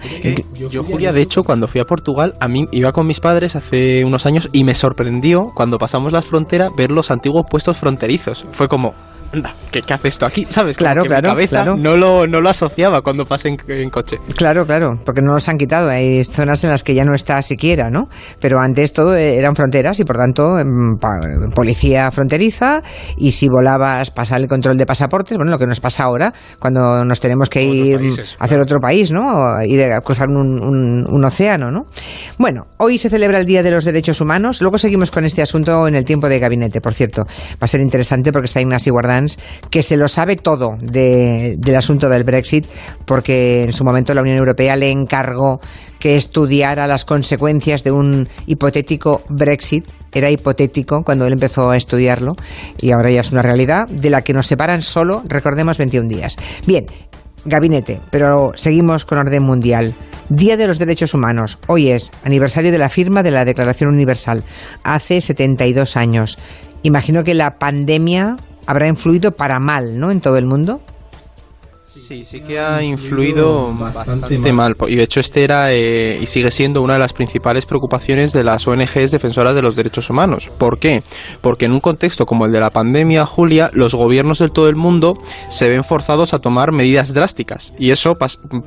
Yo, 0.54 0.82
Julia, 0.82 1.12
de 1.12 1.22
hecho, 1.22 1.42
cuando 1.42 1.66
fui 1.66 1.80
a 1.80 1.84
Portugal, 1.84 2.34
a 2.40 2.48
mí 2.48 2.66
iba 2.72 2.92
con 2.92 3.06
mis 3.06 3.20
padres 3.20 3.56
hace 3.56 4.04
unos 4.04 4.26
años 4.26 4.48
y 4.52 4.64
me 4.64 4.74
sorprendió 4.74 5.50
cuando 5.54 5.78
pasamos 5.78 6.12
la 6.12 6.22
frontera 6.22 6.68
ver 6.76 6.90
los 6.90 7.10
antiguos 7.10 7.44
puestos 7.50 7.76
fronterizos. 7.76 8.46
Fue 8.50 8.68
como, 8.68 8.92
anda, 9.32 9.54
¿qué, 9.70 9.82
hace 9.92 10.08
esto 10.08 10.26
aquí? 10.26 10.46
¿Sabes? 10.48 10.76
claro, 10.76 11.02
claro, 11.04 11.28
cabeza 11.28 11.64
No, 11.64 11.96
lo, 11.96 12.26
no 12.26 12.40
lo 12.40 12.48
asociaba 12.48 13.02
cuando 13.02 13.26
pasé 13.26 13.48
en, 13.48 13.90
coche. 13.90 14.18
Claro, 14.36 14.64
claro, 14.64 14.98
porque 15.04 15.20
no 15.22 15.32
los 15.32 15.48
han 15.48 15.58
quitado. 15.58 15.90
Hay 15.90 16.24
zonas 16.24 16.64
en 16.64 16.70
las 16.70 16.82
que 16.82 16.94
ya 16.94 17.04
no 17.04 17.14
está 17.14 17.40
siquiera, 17.42 17.90
¿no? 17.90 18.08
Pero 18.40 18.60
antes 18.60 18.92
todo 18.92 19.14
eran 19.14 19.54
fronteras 19.54 20.00
y 20.00 20.04
por 20.04 20.16
tanto 20.16 20.58
em, 20.58 20.96
policía 21.54 22.10
fronteriza 22.10 22.82
y 23.16 23.32
si 23.32 23.48
volabas 23.48 24.10
pasar 24.10 24.40
el 24.40 24.48
control 24.48 24.76
de 24.76 24.86
pasaportes, 24.86 25.36
bueno, 25.36 25.50
lo 25.50 25.58
que 25.58 25.66
nos 25.66 25.80
pasa 25.80 26.04
ahora 26.04 26.32
cuando 26.58 27.04
nos 27.04 27.20
tenemos 27.20 27.48
que 27.48 27.64
ir 27.64 27.98
a 28.38 28.44
hacer 28.44 28.60
otro 28.60 28.78
país, 28.80 29.12
¿no? 29.12 29.62
Ir 29.62 29.82
a 29.84 30.00
cruzar 30.00 30.28
un, 30.28 31.06
un 31.08 31.24
océano, 31.24 31.70
¿no? 31.70 31.86
Bueno, 32.38 32.66
hoy 32.78 32.98
se 32.98 33.10
celebra 33.10 33.38
el 33.38 33.46
Día 33.46 33.62
de 33.62 33.70
los 33.70 33.84
Derechos 33.84 34.20
Humanos. 34.20 34.62
Luego 34.62 34.78
seguimos 34.78 35.10
con 35.10 35.24
este 35.24 35.42
asunto 35.42 35.86
en 35.86 35.94
el 35.94 36.04
tiempo 36.04 36.28
de 36.28 36.38
gabinete, 36.38 36.80
por 36.80 36.94
cierto. 36.94 37.24
Va 37.26 37.64
a 37.64 37.66
ser 37.66 37.80
interesante 37.80 38.32
porque 38.32 38.46
está 38.46 38.60
Ignacio 38.60 38.92
Guardán 38.92 39.17
que 39.70 39.82
se 39.82 39.96
lo 39.96 40.08
sabe 40.08 40.36
todo 40.36 40.76
del 40.80 41.76
asunto 41.76 42.08
del 42.08 42.24
Brexit, 42.24 42.66
porque 43.04 43.62
en 43.62 43.72
su 43.72 43.84
momento 43.84 44.14
la 44.14 44.22
Unión 44.22 44.36
Europea 44.36 44.76
le 44.76 44.90
encargó 44.90 45.60
que 45.98 46.16
estudiara 46.16 46.86
las 46.86 47.04
consecuencias 47.04 47.84
de 47.84 47.92
un 47.92 48.28
hipotético 48.46 49.22
Brexit. 49.28 49.90
Era 50.12 50.30
hipotético 50.30 51.02
cuando 51.04 51.26
él 51.26 51.34
empezó 51.34 51.70
a 51.70 51.76
estudiarlo 51.76 52.34
y 52.80 52.92
ahora 52.92 53.10
ya 53.10 53.20
es 53.20 53.30
una 53.30 53.42
realidad 53.42 53.86
de 53.88 54.10
la 54.10 54.22
que 54.22 54.32
nos 54.32 54.46
separan 54.46 54.82
solo, 54.82 55.22
recordemos, 55.26 55.78
21 55.78 56.08
días. 56.08 56.36
Bien, 56.66 56.86
gabinete, 57.44 58.00
pero 58.10 58.52
seguimos 58.54 59.04
con 59.04 59.18
orden 59.18 59.42
mundial. 59.42 59.94
Día 60.28 60.56
de 60.58 60.66
los 60.66 60.78
Derechos 60.78 61.14
Humanos. 61.14 61.58
Hoy 61.68 61.88
es 61.88 62.12
aniversario 62.22 62.70
de 62.70 62.78
la 62.78 62.90
firma 62.90 63.22
de 63.22 63.30
la 63.30 63.44
Declaración 63.44 63.90
Universal, 63.90 64.44
hace 64.82 65.20
72 65.20 65.96
años. 65.96 66.38
Imagino 66.82 67.24
que 67.24 67.34
la 67.34 67.58
pandemia 67.58 68.36
habrá 68.68 68.86
influido 68.86 69.32
para 69.32 69.58
mal, 69.58 69.98
¿no? 69.98 70.10
En 70.10 70.20
todo 70.20 70.36
el 70.36 70.44
mundo. 70.44 70.82
Sí, 71.88 72.22
sí 72.22 72.42
que 72.42 72.60
ha 72.60 72.82
influido 72.82 73.72
bastante 73.72 74.52
mal. 74.52 74.76
Y 74.88 74.96
de 74.96 75.04
hecho 75.04 75.20
este 75.20 75.42
era 75.42 75.72
eh, 75.72 76.18
y 76.20 76.26
sigue 76.26 76.50
siendo 76.50 76.82
una 76.82 76.92
de 76.92 76.98
las 76.98 77.14
principales 77.14 77.64
preocupaciones 77.64 78.34
de 78.34 78.44
las 78.44 78.68
ONGs 78.68 79.10
defensoras 79.10 79.54
de 79.54 79.62
los 79.62 79.74
derechos 79.74 80.10
humanos. 80.10 80.52
¿Por 80.58 80.78
qué? 80.78 81.02
Porque 81.40 81.64
en 81.64 81.72
un 81.72 81.80
contexto 81.80 82.26
como 82.26 82.44
el 82.44 82.52
de 82.52 82.60
la 82.60 82.68
pandemia, 82.68 83.24
Julia, 83.24 83.70
los 83.72 83.94
gobiernos 83.94 84.38
de 84.38 84.50
todo 84.50 84.68
el 84.68 84.76
mundo 84.76 85.16
se 85.48 85.70
ven 85.70 85.82
forzados 85.82 86.34
a 86.34 86.40
tomar 86.40 86.72
medidas 86.72 87.14
drásticas. 87.14 87.72
Y 87.78 87.90
eso 87.90 88.18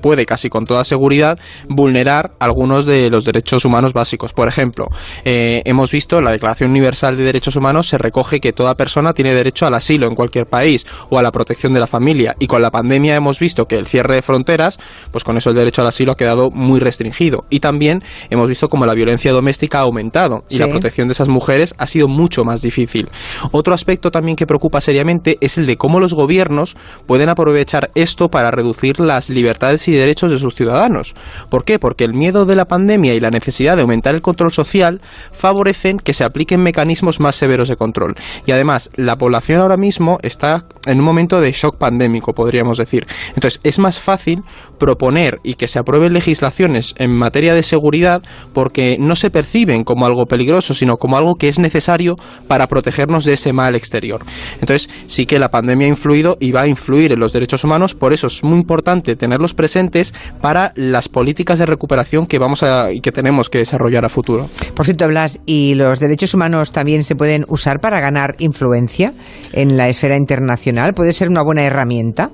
puede 0.02 0.26
casi 0.26 0.50
con 0.50 0.66
toda 0.66 0.84
seguridad 0.84 1.38
vulnerar 1.70 2.32
algunos 2.40 2.88
de 2.88 3.12
los 3.12 3.24
derechos 3.24 3.66
humanos 3.66 3.94
básicos. 3.94 4.34
Por 4.34 4.48
ejemplo, 4.48 4.88
eh, 5.26 5.62
hemos 5.66 5.92
visto 5.92 6.18
en 6.18 6.26
la 6.26 6.32
Declaración 6.32 6.72
Universal 6.72 7.18
de 7.18 7.24
Derechos 7.24 7.56
Humanos 7.56 7.88
se 7.88 8.00
recoge 8.00 8.40
que 8.40 8.52
toda 8.52 8.74
persona 8.74 9.14
tiene 9.14 9.36
derecho 9.36 9.68
al 9.68 9.76
asilo 9.76 10.08
en 10.08 10.16
cualquier 10.16 10.48
país 10.48 10.88
o 11.12 11.20
a 11.20 11.22
la 11.22 11.32
protección 11.32 11.72
de 11.76 11.82
la 11.82 11.88
familia. 11.88 12.36
Y 12.40 12.48
con 12.48 12.64
la 12.64 12.72
pandemia 12.72 13.11
hemos 13.16 13.40
visto 13.40 13.68
que 13.68 13.78
el 13.78 13.88
cierre 13.88 14.16
de 14.16 14.22
fronteras, 14.22 14.80
pues 15.12 15.24
con 15.24 15.38
eso 15.38 15.50
el 15.50 15.56
derecho 15.56 15.82
al 15.82 15.88
asilo 15.88 16.12
ha 16.12 16.18
quedado 16.18 16.52
muy 16.52 16.80
restringido. 16.80 17.46
Y 17.50 17.60
también 17.60 18.04
hemos 18.30 18.48
visto 18.48 18.70
como 18.70 18.86
la 18.86 18.94
violencia 18.94 19.32
doméstica 19.32 19.80
ha 19.80 19.82
aumentado 19.82 20.46
y 20.50 20.58
la 20.58 20.68
protección 20.68 21.08
de 21.08 21.14
esas 21.14 21.28
mujeres 21.28 21.76
ha 21.78 21.88
sido 21.88 22.08
mucho 22.08 22.44
más 22.44 22.62
difícil. 22.62 23.10
Otro 23.52 23.74
aspecto 23.74 24.12
también 24.12 24.36
que 24.36 24.48
preocupa 24.48 24.82
seriamente 24.82 25.38
es 25.42 25.58
el 25.58 25.66
de 25.66 25.78
cómo 25.78 26.00
los 26.00 26.14
gobiernos 26.14 26.76
pueden 27.06 27.30
aprovechar 27.30 27.92
esto 27.96 28.30
para 28.30 28.52
reducir 28.52 29.00
las 29.00 29.30
libertades 29.30 29.88
y 29.88 29.94
derechos 29.94 30.32
de 30.32 30.40
sus 30.40 30.56
ciudadanos. 30.56 31.16
¿Por 31.50 31.66
qué? 31.66 31.80
Porque 31.80 32.04
el 32.04 32.14
miedo 32.14 32.46
de 32.46 32.56
la 32.56 32.66
pandemia 32.66 33.14
y 33.14 33.20
la 33.20 33.30
necesidad 33.30 33.76
de 33.76 33.82
aumentar 33.82 34.16
el 34.16 34.22
control 34.22 34.52
social 34.52 35.02
favorecen 35.32 36.00
que 36.00 36.14
se 36.14 36.24
apliquen 36.24 36.62
mecanismos 36.62 37.20
más 37.20 37.36
severos 37.36 37.70
de 37.70 37.76
control. 37.76 38.16
Y 38.46 38.52
además, 38.52 38.90
la 38.96 39.18
población 39.18 39.62
ahora 39.62 39.78
mismo 39.78 40.20
está 40.22 40.64
en 40.86 41.00
un 41.00 41.06
momento 41.06 41.40
de 41.40 41.52
shock 41.52 41.78
pandémico, 41.78 42.34
podríamos 42.34 42.78
decir. 42.78 43.01
Entonces, 43.36 43.60
es 43.64 43.80
más 43.80 44.00
fácil 44.00 44.44
proponer 44.80 45.40
y 45.44 45.56
que 45.56 45.68
se 45.68 45.80
aprueben 45.80 46.14
legislaciones 46.14 46.96
en 46.98 47.12
materia 47.12 47.54
de 47.54 47.64
seguridad 47.64 48.22
porque 48.54 48.98
no 49.00 49.16
se 49.16 49.30
perciben 49.30 49.84
como 49.84 50.06
algo 50.06 50.26
peligroso, 50.26 50.74
sino 50.74 50.98
como 50.98 51.18
algo 51.18 51.36
que 51.36 51.50
es 51.50 51.60
necesario 51.60 52.16
para 52.48 52.68
protegernos 52.68 53.26
de 53.26 53.34
ese 53.34 53.54
mal 53.54 53.76
exterior. 53.76 54.22
Entonces, 54.60 54.90
sí 55.08 55.26
que 55.26 55.40
la 55.40 55.50
pandemia 55.50 55.88
ha 55.88 55.90
influido 55.90 56.38
y 56.40 56.52
va 56.52 56.62
a 56.62 56.68
influir 56.68 57.12
en 57.12 57.20
los 57.20 57.34
derechos 57.34 57.64
humanos, 57.64 57.96
por 57.96 58.14
eso 58.14 58.28
es 58.28 58.44
muy 58.44 58.60
importante 58.60 59.16
tenerlos 59.16 59.54
presentes 59.54 60.14
para 60.42 60.74
las 60.76 61.10
políticas 61.10 61.60
de 61.60 61.66
recuperación 61.66 62.26
que 62.26 62.40
vamos 62.40 62.64
a 62.64 62.92
y 62.92 63.02
que 63.02 63.12
tenemos 63.12 63.50
que 63.50 63.60
desarrollar 63.60 64.06
a 64.06 64.10
futuro. 64.10 64.50
Por 64.76 64.86
cierto, 64.86 65.08
Blas, 65.08 65.40
¿y 65.46 65.76
los 65.76 66.00
derechos 66.00 66.34
humanos 66.34 66.72
también 66.72 67.04
se 67.04 67.16
pueden 67.16 67.46
usar 67.48 67.80
para 67.80 68.00
ganar 68.00 68.36
influencia 68.40 69.14
en 69.54 69.78
la 69.78 69.90
esfera 69.90 70.16
internacional? 70.16 70.94
¿Puede 70.94 71.14
ser 71.14 71.30
una 71.30 71.44
buena 71.44 71.64
herramienta? 71.64 72.32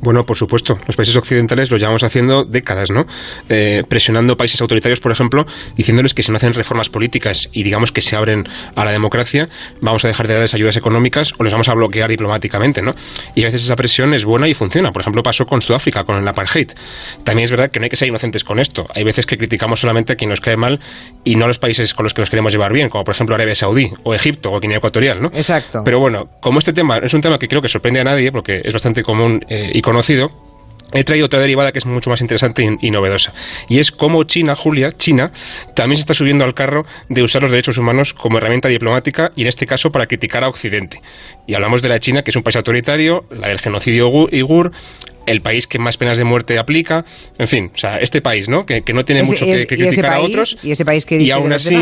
Bueno, 0.00 0.24
por 0.24 0.36
supuesto. 0.36 0.78
Los 0.86 0.96
países 0.96 1.16
occidentales 1.16 1.70
lo 1.70 1.78
llevamos 1.78 2.02
haciendo 2.02 2.44
décadas, 2.44 2.90
¿no? 2.90 3.06
Eh, 3.48 3.82
presionando 3.88 4.36
países 4.36 4.60
autoritarios, 4.60 5.00
por 5.00 5.12
ejemplo, 5.12 5.46
diciéndoles 5.76 6.14
que 6.14 6.22
si 6.22 6.30
no 6.30 6.36
hacen 6.36 6.54
reformas 6.54 6.88
políticas 6.88 7.48
y 7.52 7.62
digamos 7.62 7.92
que 7.92 8.02
se 8.02 8.16
abren 8.16 8.44
a 8.74 8.84
la 8.84 8.92
democracia, 8.92 9.48
vamos 9.80 10.04
a 10.04 10.08
dejar 10.08 10.28
de 10.28 10.34
darles 10.34 10.54
ayudas 10.54 10.76
económicas 10.76 11.32
o 11.38 11.44
les 11.44 11.52
vamos 11.52 11.68
a 11.68 11.74
bloquear 11.74 12.10
diplomáticamente, 12.10 12.82
¿no? 12.82 12.92
Y 13.34 13.42
a 13.42 13.46
veces 13.46 13.64
esa 13.64 13.76
presión 13.76 14.14
es 14.14 14.24
buena 14.24 14.48
y 14.48 14.54
funciona. 14.54 14.92
Por 14.92 15.00
ejemplo, 15.00 15.22
pasó 15.22 15.46
con 15.46 15.62
Sudáfrica, 15.62 16.04
con 16.04 16.16
el 16.16 16.28
apartheid. 16.28 16.70
También 17.24 17.44
es 17.44 17.50
verdad 17.50 17.70
que 17.70 17.80
no 17.80 17.84
hay 17.84 17.90
que 17.90 17.96
ser 17.96 18.08
inocentes 18.08 18.44
con 18.44 18.58
esto. 18.58 18.86
Hay 18.94 19.04
veces 19.04 19.26
que 19.26 19.36
criticamos 19.36 19.80
solamente 19.80 20.12
a 20.12 20.16
quien 20.16 20.30
nos 20.30 20.40
cae 20.40 20.56
mal 20.56 20.78
y 21.24 21.36
no 21.36 21.44
a 21.44 21.48
los 21.48 21.58
países 21.58 21.94
con 21.94 22.04
los 22.04 22.14
que 22.14 22.22
nos 22.22 22.30
queremos 22.30 22.52
llevar 22.52 22.72
bien, 22.72 22.88
como 22.88 23.04
por 23.04 23.14
ejemplo 23.14 23.34
Arabia 23.34 23.54
Saudí 23.54 23.90
o 24.02 24.14
Egipto 24.14 24.52
o 24.52 24.60
Guinea 24.60 24.78
Ecuatorial, 24.78 25.20
¿no? 25.20 25.28
Exacto. 25.28 25.82
Pero 25.84 25.98
bueno, 25.98 26.28
como 26.40 26.58
este 26.58 26.72
tema 26.72 26.98
es 26.98 27.14
un 27.14 27.20
tema 27.20 27.38
que 27.38 27.48
creo 27.48 27.62
que 27.62 27.68
sorprende 27.68 28.00
a 28.00 28.04
nadie, 28.04 28.30
porque 28.30 28.60
es 28.64 28.72
bastante 28.72 29.02
común 29.02 29.40
eh, 29.48 29.70
y 29.72 29.82
conocido, 29.86 30.32
he 30.92 31.04
traído 31.04 31.26
otra 31.26 31.38
derivada 31.38 31.70
que 31.70 31.78
es 31.78 31.86
mucho 31.86 32.10
más 32.10 32.20
interesante 32.20 32.66
y, 32.80 32.90
novedosa. 32.90 33.32
Y 33.68 33.78
es 33.78 33.92
cómo 33.92 34.24
China, 34.24 34.56
Julia, 34.56 34.90
China, 34.96 35.30
también 35.76 35.96
se 35.96 36.00
está 36.00 36.12
subiendo 36.12 36.44
al 36.44 36.54
carro 36.54 36.84
de 37.08 37.22
usar 37.22 37.42
los 37.42 37.52
derechos 37.52 37.78
humanos 37.78 38.12
como 38.12 38.38
herramienta 38.38 38.68
diplomática 38.68 39.30
y 39.36 39.42
en 39.42 39.46
este 39.46 39.64
caso 39.64 39.92
para 39.92 40.06
criticar 40.06 40.42
a 40.42 40.48
Occidente. 40.48 41.00
Y 41.46 41.54
hablamos 41.54 41.82
de 41.82 41.88
la 41.88 42.00
China, 42.00 42.22
que 42.22 42.32
es 42.32 42.36
un 42.36 42.42
país 42.42 42.56
autoritario, 42.56 43.26
la 43.30 43.46
del 43.46 43.60
genocidio 43.60 44.08
uigur, 44.08 44.72
el 45.24 45.40
país 45.40 45.68
que 45.68 45.78
más 45.78 45.96
penas 45.96 46.18
de 46.18 46.24
muerte 46.24 46.58
aplica, 46.58 47.04
en 47.38 47.46
fin, 47.46 47.70
o 47.72 47.78
sea, 47.78 47.98
este 47.98 48.20
país, 48.20 48.48
¿no? 48.48 48.66
Que, 48.66 48.82
no 48.92 49.04
tiene 49.04 49.22
mucho 49.22 49.46
que, 49.46 49.66
criticar 49.68 50.06
a 50.06 50.20
otros. 50.20 50.58
Y 50.64 50.72
ese 50.72 50.84
país 50.84 51.06
que 51.06 51.18
dice 51.18 51.28
y 51.28 51.30
aún 51.30 51.52
así, 51.52 51.76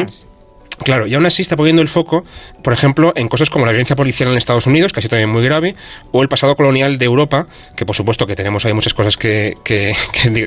Claro, 0.83 1.07
y 1.07 1.15
aún 1.15 1.25
así 1.25 1.43
está 1.43 1.57
poniendo 1.57 1.83
el 1.83 1.89
foco, 1.89 2.25
por 2.63 2.73
ejemplo, 2.73 3.13
en 3.15 3.29
cosas 3.29 3.49
como 3.49 3.65
la 3.65 3.73
violencia 3.73 3.95
policial 3.95 4.31
en 4.31 4.37
Estados 4.37 4.67
Unidos, 4.67 4.93
sido 4.95 5.11
también 5.11 5.31
muy 5.31 5.45
grave, 5.45 5.77
o 6.13 6.23
el 6.23 6.29
pasado 6.29 6.57
colonial 6.57 6.99
de 6.99 7.05
Europa, 7.05 7.47
que 7.77 7.85
por 7.85 7.95
supuesto 7.95 8.27
que 8.27 8.35
tenemos 8.35 8.65
ahí 8.65 8.73
muchas 8.73 8.95
cosas 8.95 9.17
que, 9.17 9.55
que, 9.63 9.95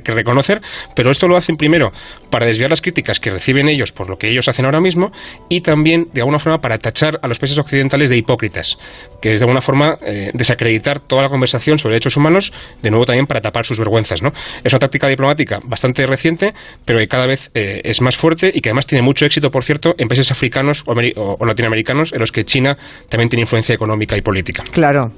reconocer, 0.06 0.62
pero 0.96 1.12
esto 1.12 1.28
lo 1.28 1.38
hacen 1.38 1.58
primero 1.58 1.92
para 2.30 2.46
desviar 2.46 2.70
las 2.70 2.82
críticas 2.82 3.20
que 3.20 3.30
reciben 3.30 3.70
ellos 3.70 3.92
por 3.92 4.10
lo 4.10 4.18
que 4.18 4.30
ellos 4.30 4.48
hacen 4.48 4.66
ahora 4.66 4.82
mismo, 4.82 5.12
y 5.50 5.62
también, 5.62 6.08
de 6.14 6.22
alguna 6.22 6.40
forma, 6.40 6.60
para 6.60 6.78
tachar 6.78 7.20
a 7.22 7.28
los 7.28 7.40
países 7.40 7.58
occidentales 7.58 8.10
de 8.10 8.18
hipócritas, 8.18 8.78
que 9.22 9.34
es 9.34 9.40
de 9.40 9.44
alguna 9.46 9.62
forma 9.62 9.98
eh, 10.02 10.32
desacreditar 10.34 11.00
toda 11.00 11.22
la 11.22 11.30
conversación 11.30 11.78
sobre 11.78 11.94
derechos 11.94 12.18
humanos, 12.18 12.52
de 12.82 12.90
nuevo 12.90 13.06
también 13.06 13.28
para 13.28 13.42
tapar 13.42 13.66
sus 13.66 13.80
vergüenzas. 13.80 14.22
¿no? 14.22 14.32
Es 14.64 14.74
una 14.74 14.80
táctica 14.80 15.08
diplomática 15.08 15.60
bastante 15.64 16.06
reciente, 16.06 16.54
pero 16.86 17.00
que 17.00 17.08
cada 17.08 17.28
vez 17.28 17.52
eh, 17.54 17.82
es 17.84 18.02
más 18.02 18.18
fuerte 18.18 18.52
y 18.54 18.62
que 18.62 18.70
además 18.70 18.88
tiene 18.88 19.02
mucho 19.04 19.26
éxito, 19.26 19.52
por 19.52 19.64
cierto, 19.64 19.96
en 19.98 20.08
países 20.08 20.17
africanos 20.32 20.84
o, 20.86 21.46
latinoamericanos 21.46 22.14
en 22.14 22.20
los 22.20 22.32
que 22.32 22.44
China 22.44 22.78
también 23.10 23.30
tiene 23.30 23.42
influencia 23.42 23.74
económica 23.74 24.18
y 24.18 24.22
política. 24.22 24.64
Claro, 24.72 25.12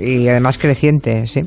y 0.00 0.28
además 0.28 0.58
creciente, 0.58 1.26
sí. 1.26 1.42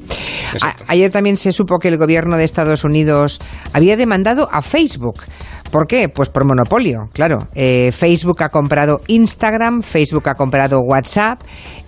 ayer 0.88 1.12
también 1.12 1.38
se 1.38 1.52
supo 1.52 1.80
que 1.80 1.88
el 1.88 1.98
gobierno 1.98 2.38
de 2.38 2.44
Estados 2.44 2.84
Unidos 2.84 3.40
había 3.74 3.98
demandado 3.98 4.50
a 4.52 4.62
Facebook. 4.62 5.24
¿Por 5.72 5.86
qué? 5.86 6.10
Pues 6.10 6.30
por 6.30 6.46
monopolio, 6.46 7.10
claro. 7.14 7.48
Eh, 7.54 7.92
Facebook 7.94 8.42
ha 8.42 8.50
comprado 8.50 9.02
Instagram, 9.08 9.84
Facebook 9.84 10.28
ha 10.30 10.36
comprado 10.36 10.80
WhatsApp 10.80 11.42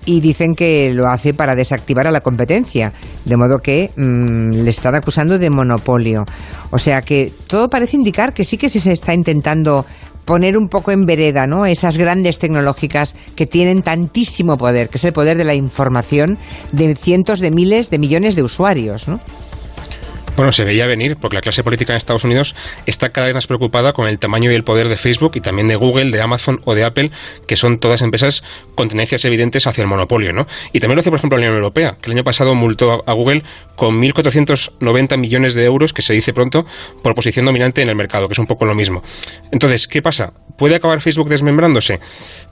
y 0.06 0.22
dicen 0.22 0.54
que 0.54 0.92
lo 0.94 1.08
hace 1.08 1.34
para 1.34 1.56
desactivar 1.56 2.08
a 2.08 2.12
la 2.12 2.22
competencia, 2.22 2.94
de 3.26 3.38
modo 3.38 3.58
que 3.58 3.92
mm, 3.96 4.64
le 4.64 4.70
están 4.70 4.96
acusando 4.96 5.40
de 5.40 5.50
monopolio. 5.50 6.26
O 6.72 6.78
sea 6.78 7.02
que 7.02 7.32
todo 7.48 7.70
parece 7.70 7.98
indicar 7.98 8.34
que 8.34 8.44
sí 8.44 8.58
que 8.58 8.70
se 8.70 8.92
está 8.92 9.14
intentando 9.14 9.86
poner 10.32 10.58
un 10.58 10.70
poco 10.70 10.94
en 10.94 11.06
vereda, 11.06 11.46
¿no? 11.46 11.66
Esas 11.66 11.98
grandes 11.98 12.40
tecnológicas 12.40 13.18
que 13.36 13.46
tienen 13.46 13.82
tantísimo 13.82 14.58
poder, 14.58 14.88
que 14.88 14.98
es 14.98 15.04
el 15.04 15.12
poder 15.12 15.36
de 15.36 15.44
la 15.44 15.56
información 15.56 16.38
de 16.72 16.96
cientos 16.96 17.42
de 17.42 17.52
miles 17.52 17.90
de 17.90 18.00
millones 18.00 18.38
de 18.38 18.44
usuarios, 18.44 19.10
¿no? 19.10 19.20
Bueno, 20.36 20.54
se 20.54 20.64
veía 20.64 20.88
venir 20.88 21.18
porque 21.18 21.36
la 21.36 21.42
clase 21.42 21.62
política 21.62 21.94
en 21.94 21.98
Estados 21.98 22.24
Unidos 22.24 22.56
está 22.86 23.10
cada 23.10 23.28
vez 23.28 23.36
más 23.36 23.48
preocupada 23.48 23.94
con 23.94 24.08
el 24.08 24.18
tamaño 24.18 24.50
y 24.52 24.56
el 24.56 24.64
poder 24.64 24.88
de 24.88 24.98
Facebook 24.98 25.34
y 25.36 25.42
también 25.42 25.68
de 25.68 25.76
Google, 25.76 26.10
de 26.10 26.22
Amazon 26.22 26.62
o 26.64 26.74
de 26.74 26.84
Apple, 26.84 27.12
que 27.48 27.58
son 27.58 27.80
todas 27.80 28.02
empresas 28.02 28.44
con 28.76 28.88
tendencias 28.88 29.26
evidentes 29.26 29.68
hacia 29.68 29.82
el 29.82 29.88
monopolio, 29.88 30.32
¿no? 30.32 30.48
Y 30.72 30.80
también 30.80 30.96
lo 30.96 31.02
hace, 31.02 31.10
por 31.10 31.20
ejemplo, 31.20 31.38
la 31.38 31.46
Unión 31.46 31.58
Europea, 31.58 31.98
que 32.02 32.10
el 32.10 32.16
año 32.16 32.24
pasado 32.24 32.56
multó 32.56 33.04
a 33.06 33.14
Google 33.14 33.44
con 33.76 34.02
1.490 34.02 35.18
millones 35.18 35.54
de 35.54 35.66
euros, 35.66 35.92
que 35.94 36.02
se 36.02 36.14
dice 36.14 36.34
pronto, 36.34 36.66
por 37.04 37.14
posición 37.14 37.46
dominante 37.46 37.82
en 37.82 37.90
el 37.90 37.96
mercado, 37.96 38.28
que 38.28 38.34
es 38.34 38.40
un 38.40 38.48
poco 38.48 38.66
lo 38.66 38.74
mismo. 38.74 39.04
Entonces, 39.52 39.88
¿qué 39.88 40.02
pasa? 40.02 40.32
¿Puede 40.58 40.76
acabar 40.76 41.02
Facebook 41.02 41.30
desmembrándose? 41.30 42.00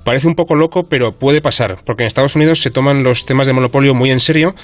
Parece 0.03 0.27
un 0.27 0.36
poco 0.36 0.56
loco, 0.56 0.84
pero 0.84 1.12
puede 1.12 1.41
pasar, 1.41 1.77
porque 1.86 2.03
en 2.03 2.08
Estados 2.08 2.36
Unidos 2.36 2.62
se 2.62 2.72
toman 2.72 3.03
los 3.03 3.25
temas 3.25 3.48
de 3.48 3.53
monopolio 3.53 3.94
muy 3.94 4.12
en 4.12 4.20
serio 4.20 4.56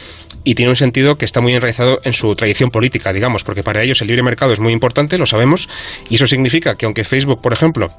y 0.44 0.56
tiene 0.56 0.70
un 0.70 0.76
sentido 0.76 1.18
que 1.18 1.26
está 1.26 1.42
muy 1.42 1.54
enraizado 1.54 2.00
en 2.04 2.14
su 2.14 2.34
tradición 2.36 2.72
política, 2.72 3.12
digamos, 3.14 3.44
porque 3.44 3.62
para 3.62 3.84
ellos 3.84 4.02
el 4.02 4.08
libre 4.08 4.24
mercado 4.24 4.54
es 4.54 4.60
muy 4.60 4.74
importante, 4.74 5.18
lo 5.18 5.26
sabemos, 5.26 5.70
y 6.10 6.16
eso 6.16 6.26
significa 6.26 6.76
que 6.76 6.86
aunque 6.86 7.04
Facebook, 7.04 7.42
por 7.42 7.54
ejemplo, 7.54 7.92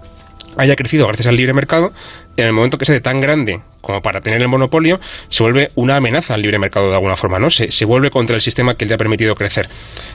haya 0.56 0.76
crecido 0.76 1.06
gracias 1.06 1.26
al 1.26 1.36
libre 1.36 1.52
mercado, 1.52 1.92
en 2.36 2.46
el 2.46 2.52
momento 2.52 2.78
que 2.78 2.84
sea 2.84 2.94
de 2.94 3.00
tan 3.00 3.20
grande 3.20 3.60
como 3.86 4.02
para 4.02 4.20
tener 4.20 4.42
el 4.42 4.48
monopolio, 4.48 4.98
se 5.28 5.44
vuelve 5.44 5.70
una 5.76 5.96
amenaza 5.96 6.34
al 6.34 6.42
libre 6.42 6.58
mercado 6.58 6.88
de 6.88 6.94
alguna 6.94 7.14
forma, 7.14 7.38
¿no? 7.38 7.50
Se, 7.50 7.84
vuelve 7.84 8.10
contra 8.10 8.34
el 8.34 8.42
sistema 8.42 8.74
que 8.74 8.84
le 8.84 8.94
ha 8.94 8.96
permitido 8.96 9.36
crecer. 9.36 9.68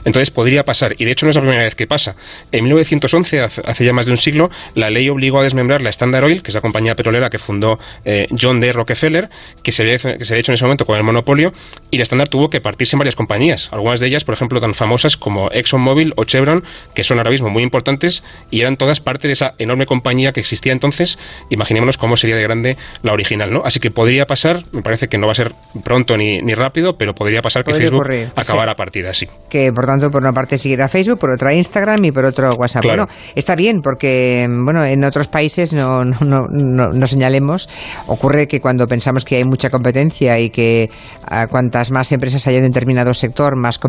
Entonces 0.03 0.29
podría 0.29 0.63
pasar, 0.63 0.93
y 0.97 1.05
de 1.05 1.11
hecho 1.11 1.25
no 1.25 1.29
es 1.29 1.37
la 1.37 1.41
primera 1.41 1.63
vez 1.63 1.73
que 1.73 1.87
pasa. 1.87 2.17
En 2.51 2.65
1911, 2.65 3.39
hace 3.39 3.85
ya 3.85 3.93
más 3.93 4.07
de 4.07 4.11
un 4.11 4.17
siglo, 4.17 4.49
la 4.75 4.89
ley 4.89 5.07
obligó 5.07 5.39
a 5.39 5.43
desmembrar 5.43 5.81
la 5.81 5.89
Standard 5.89 6.25
Oil, 6.25 6.43
que 6.43 6.49
es 6.49 6.55
la 6.55 6.59
compañía 6.59 6.95
petrolera 6.95 7.29
que 7.29 7.39
fundó 7.39 7.79
eh, 8.03 8.27
John 8.37 8.59
D. 8.59 8.73
Rockefeller, 8.73 9.29
que 9.63 9.71
se, 9.71 9.83
había, 9.83 9.97
que 9.97 10.25
se 10.25 10.33
había 10.33 10.41
hecho 10.41 10.51
en 10.51 10.55
ese 10.55 10.65
momento 10.65 10.85
con 10.85 10.97
el 10.97 11.03
monopolio, 11.03 11.53
y 11.91 11.97
la 11.97 12.03
Standard 12.03 12.29
tuvo 12.29 12.49
que 12.49 12.59
partirse 12.59 12.97
en 12.97 12.99
varias 12.99 13.15
compañías. 13.15 13.69
Algunas 13.71 14.01
de 14.01 14.07
ellas, 14.07 14.25
por 14.25 14.33
ejemplo, 14.33 14.59
tan 14.59 14.73
famosas 14.73 15.15
como 15.15 15.49
ExxonMobil 15.49 16.11
o 16.17 16.25
Chevron, 16.25 16.65
que 16.93 17.05
son 17.05 17.19
ahora 17.19 17.31
mismo 17.31 17.49
muy 17.49 17.63
importantes 17.63 18.21
y 18.49 18.59
eran 18.59 18.75
todas 18.75 18.99
parte 18.99 19.29
de 19.29 19.33
esa 19.33 19.53
enorme 19.59 19.85
compañía 19.85 20.33
que 20.33 20.41
existía 20.41 20.73
entonces. 20.73 21.17
Imaginémonos 21.49 21.97
cómo 21.97 22.17
sería 22.17 22.35
de 22.35 22.43
grande 22.43 22.77
la 23.01 23.13
original, 23.13 23.53
¿no? 23.53 23.60
Así 23.65 23.79
que 23.79 23.91
podría 23.91 24.25
pasar, 24.25 24.63
me 24.71 24.81
parece 24.81 25.07
que 25.07 25.17
no 25.17 25.27
va 25.27 25.31
a 25.31 25.35
ser 25.35 25.53
pronto 25.83 26.17
ni, 26.17 26.41
ni 26.41 26.53
rápido, 26.53 26.97
pero 26.97 27.13
podría 27.13 27.41
pasar 27.41 27.63
que 27.63 27.73
Facebook 27.73 28.07
acabara 28.35 28.75
partida, 28.75 29.13
sí. 29.13 29.27
Que 29.49 29.71
por 29.71 29.85
tanto, 29.85 30.09
por 30.09 30.21
una 30.21 30.31
parte 30.31 30.57
seguirá 30.57 30.87
Facebook, 30.87 31.19
por 31.19 31.31
otra 31.31 31.53
Instagram 31.53 32.03
y 32.05 32.11
por 32.11 32.25
otro 32.25 32.51
WhatsApp. 32.55 32.83
Bueno, 32.85 33.07
está 33.35 33.55
bien, 33.55 33.81
porque 33.81 34.47
bueno, 34.49 34.83
en 34.83 35.03
otros 35.03 35.27
países 35.27 35.73
no, 35.73 36.03
no, 36.05 36.47
no, 36.49 37.07
señalemos, 37.07 37.69
ocurre 38.07 38.47
que 38.47 38.59
cuando 38.61 38.87
pensamos 38.87 39.25
que 39.25 39.37
hay 39.37 39.43
mucha 39.43 39.69
competencia 39.69 40.39
y 40.39 40.49
que 40.49 40.89
a 41.27 41.47
cuantas 41.47 41.91
más 41.91 42.11
empresas 42.11 42.47
haya 42.47 42.59
en 42.59 42.65
determinado 42.65 43.13
sector, 43.13 43.57
más, 43.57 43.79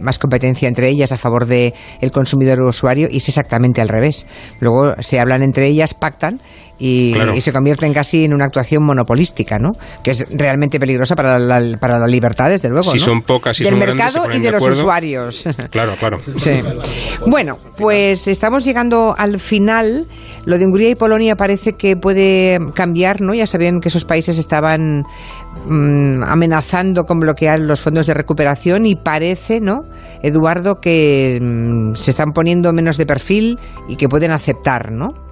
más 0.00 0.18
competencia 0.18 0.68
entre 0.68 0.88
ellas 0.88 1.12
a 1.12 1.18
favor 1.18 1.46
del 1.46 1.74
el 2.00 2.10
consumidor 2.10 2.60
o 2.60 2.68
usuario, 2.68 3.08
y 3.10 3.18
es 3.18 3.28
exactamente 3.28 3.80
al 3.80 3.88
revés. 3.88 4.26
Luego 4.60 4.94
se 5.00 5.20
hablan 5.20 5.42
entre 5.42 5.66
ellas, 5.66 5.94
pactan 5.94 6.40
y, 6.80 7.14
se 7.40 7.52
convierten 7.52 7.92
casi 7.92 8.24
en 8.24 8.32
una 8.32 8.46
actuación 8.46 8.82
monopolística, 8.82 9.19
¿no? 9.58 9.72
Que 10.02 10.12
es 10.12 10.26
realmente 10.30 10.80
peligrosa 10.80 11.14
para 11.14 11.38
la, 11.38 11.76
para 11.78 11.98
la 11.98 12.06
libertad, 12.06 12.48
desde 12.48 12.68
luego. 12.68 12.90
Si 12.90 12.98
son 12.98 13.22
pocas, 13.22 13.58
Del 13.58 13.76
mercado 13.76 14.24
y 14.32 14.40
de, 14.40 14.50
los 14.50 14.66
usuarios. 14.66 15.44
Claro, 15.70 15.94
claro. 15.98 16.18
Sí. 16.36 16.62
Bueno, 17.26 17.58
pues 17.76 18.26
estamos 18.28 18.64
llegando 18.64 19.14
al 19.16 19.38
final. 19.38 20.06
Lo 20.46 20.58
de 20.58 20.64
Hungría 20.64 20.90
y 20.90 20.94
Polonia 20.94 21.36
parece 21.36 21.74
que 21.74 21.96
puede 21.96 22.58
cambiar, 22.74 23.20
¿no? 23.20 23.34
Ya 23.34 23.46
sabían 23.46 23.80
que 23.80 23.88
esos 23.88 24.04
países 24.04 24.38
estaban 24.38 25.04
mm, 25.66 26.22
amenazando 26.24 27.04
con 27.04 27.20
bloquear 27.20 27.60
los 27.60 27.80
fondos 27.80 28.06
de 28.06 28.14
recuperación 28.14 28.86
y 28.86 28.96
parece, 28.96 29.60
¿no? 29.60 29.84
Eduardo, 30.22 30.80
que 30.80 31.38
mm, 31.40 31.94
se 31.94 32.10
están 32.10 32.32
poniendo 32.32 32.72
menos 32.72 32.96
de 32.96 33.06
perfil 33.06 33.58
y 33.88 33.96
que 33.96 34.08
pueden 34.08 34.32
aceptar, 34.32 34.90
¿no? 34.90 35.29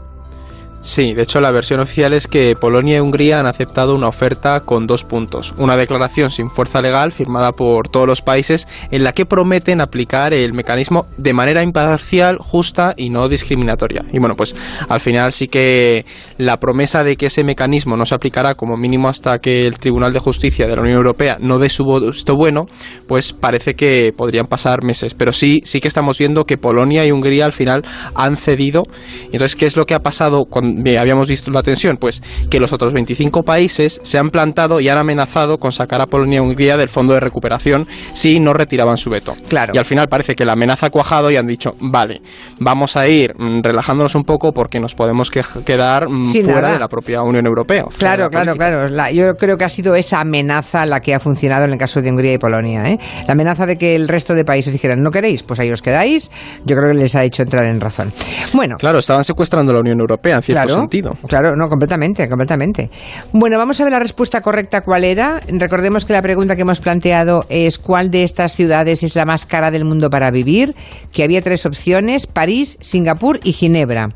Sí, 0.80 1.12
de 1.12 1.23
hecho 1.23 1.40
la 1.40 1.50
versión 1.50 1.80
oficial 1.80 2.12
es 2.12 2.28
que 2.28 2.54
Polonia 2.54 2.99
y 2.99 3.00
Hungría 3.00 3.40
han 3.40 3.47
aceptado 3.47 3.97
una 3.97 4.06
oferta 4.06 4.61
con 4.61 4.87
dos 4.87 5.02
puntos. 5.02 5.52
Una 5.58 5.76
declaración 5.76 6.30
sin 6.30 6.50
fuerza 6.50 6.80
legal 6.80 7.11
firmada 7.11 7.50
por 7.52 7.88
todos 7.88 8.06
los 8.06 8.23
países 8.23 8.68
en 8.92 9.02
la 9.02 9.12
que 9.12 9.26
prometen 9.26 9.80
aplicar 9.80 10.32
el 10.32 10.52
mecanismo 10.52 11.06
de 11.16 11.32
manera 11.32 11.64
imparcial, 11.64 12.38
justa 12.38 12.94
y 12.97 13.11
no 13.11 13.28
discriminatoria. 13.28 14.04
Y 14.12 14.20
bueno, 14.20 14.37
pues 14.37 14.54
al 14.88 15.00
final 15.00 15.32
sí 15.32 15.49
que 15.49 16.06
la 16.37 16.61
promesa 16.61 17.02
de 17.02 17.16
que 17.16 17.26
ese 17.26 17.42
mecanismo 17.42 17.97
no 17.97 18.06
se 18.06 18.14
aplicará 18.14 18.54
como 18.54 18.76
mínimo 18.76 19.08
hasta 19.08 19.40
que 19.40 19.66
el 19.66 19.78
Tribunal 19.78 20.12
de 20.12 20.20
Justicia 20.20 20.68
de 20.68 20.76
la 20.76 20.82
Unión 20.82 20.97
Europea 20.97 21.38
no 21.40 21.58
dé 21.58 21.70
su 21.70 21.85
visto 21.85 22.37
bueno, 22.37 22.66
pues 23.08 23.32
parece 23.32 23.75
que 23.75 24.12
podrían 24.16 24.47
pasar 24.47 24.85
meses. 24.85 25.14
Pero 25.14 25.32
sí, 25.32 25.61
sí 25.64 25.80
que 25.80 25.88
estamos 25.88 26.18
viendo 26.18 26.44
que 26.44 26.56
Polonia 26.56 27.04
y 27.04 27.11
Hungría 27.11 27.47
al 27.47 27.52
final 27.52 27.82
han 28.14 28.37
cedido. 28.37 28.85
Entonces, 29.32 29.56
¿qué 29.56 29.66
es 29.66 29.76
lo 29.76 29.85
que 29.85 29.94
ha 29.94 30.00
pasado 30.00 30.44
cuando 30.44 30.67
mm, 30.76 30.98
habíamos 30.98 31.28
visto 31.28 31.50
la 31.50 31.62
tensión? 31.62 31.96
Pues 31.96 32.22
que 32.50 32.60
los 32.60 32.72
otros 32.72 32.92
25 32.92 33.42
países 33.42 34.00
se 34.02 34.18
han 34.18 34.30
plantado 34.30 34.80
y 34.80 34.88
han 34.88 34.98
amenazado 34.98 35.58
con 35.58 35.72
sacar 35.72 36.00
a 36.00 36.06
Polonia 36.06 36.37
y 36.37 36.40
Hungría 36.40 36.76
del 36.76 36.88
fondo 36.88 37.14
de 37.14 37.20
recuperación 37.20 37.87
si 38.12 38.40
no 38.40 38.52
retiraban 38.52 38.96
su 38.98 39.10
veto. 39.10 39.37
Claro. 39.48 39.72
Y 39.75 39.78
al 39.78 39.84
final 39.84 40.08
parece 40.08 40.34
que 40.34 40.44
la 40.44 40.52
amenaza 40.52 40.87
ha 40.87 40.90
cuajado 40.90 41.30
y 41.30 41.37
han 41.37 41.46
dicho, 41.46 41.75
vale, 41.80 42.20
vamos 42.60 42.96
a 42.96 43.08
ir 43.08 43.34
mm, 43.38 43.62
relajándonos 43.62 44.14
un 44.14 44.25
poco 44.25 44.52
porque 44.52 44.80
nos 44.80 44.94
podemos 44.94 45.30
que- 45.30 45.42
quedar 45.64 46.08
mm, 46.08 46.25
Sin 46.26 46.44
fuera 46.44 46.60
nada. 46.62 46.72
de 46.75 46.78
la 46.80 46.88
propia 46.88 47.22
Unión 47.22 47.46
Europea. 47.46 47.84
Claro, 47.98 48.25
la 48.25 48.30
claro, 48.30 48.54
claro. 48.56 48.88
La- 48.88 49.10
yo 49.10 49.37
creo 49.37 49.56
que 49.56 49.64
ha 49.64 49.68
sido 49.68 49.94
esa 49.94 50.20
amenaza 50.20 50.87
la 50.87 51.00
que 51.00 51.14
ha 51.14 51.20
funcionado 51.20 51.64
en 51.64 51.72
el 51.72 51.78
caso 51.78 52.00
de 52.02 52.10
Hungría 52.10 52.32
y 52.34 52.38
Polonia. 52.38 52.88
¿eh? 52.88 52.98
La 53.26 53.32
amenaza 53.32 53.66
de 53.66 53.76
que 53.78 53.94
el 53.94 54.08
resto 54.08 54.34
de 54.34 54.44
países 54.44 54.72
dijeran, 54.72 55.02
no 55.02 55.10
queréis, 55.10 55.42
pues 55.42 55.60
ahí 55.60 55.70
os 55.70 55.82
quedáis, 55.82 56.30
yo 56.64 56.76
creo 56.76 56.92
que 56.92 56.98
les 56.98 57.14
ha 57.14 57.25
hecho 57.25 57.42
entrar 57.42 57.64
en 57.64 57.80
razón. 57.80 58.12
Bueno, 58.52 58.76
Claro, 58.78 58.98
estaban 58.98 59.25
secuestrando 59.25 59.72
la 59.72 59.80
Unión 59.80 60.00
Europea 60.00 60.37
en 60.37 60.42
cierto 60.42 60.58
claro, 60.67 60.81
sentido. 60.81 61.17
Claro, 61.27 61.57
no, 61.57 61.69
completamente, 61.69 62.29
completamente. 62.29 62.91
Bueno, 63.33 63.59
vamos 63.59 63.81
a 63.81 63.85
ver 63.85 63.93
la 63.93 63.99
respuesta 63.99 64.41
correcta 64.41 64.83
cuál 64.83 65.05
era. 65.05 65.41
Recordemos 65.49 66.05
que 66.05 66.12
la 66.12 66.23
pregunta 66.23 66.57
que 66.57 66.62
hemos 66.62 66.81
planteado 66.81 67.45
es 67.49 67.79
cuál 67.79 68.11
de 68.11 68.23
estas 68.23 68.55
ciudades 68.55 69.03
es 69.03 69.15
la 69.17 69.25
más 69.25 69.47
cara 69.47 69.71
del 69.71 69.85
mundo 69.85 70.11
para 70.11 70.31
vivir, 70.31 70.75
que 71.12 71.23
había 71.23 71.43
tres 71.43 71.67
opciones, 71.67 72.27
París, 72.27 72.79
Singapur 72.81 73.41
y 73.45 73.53
Ginebra. 73.53 74.11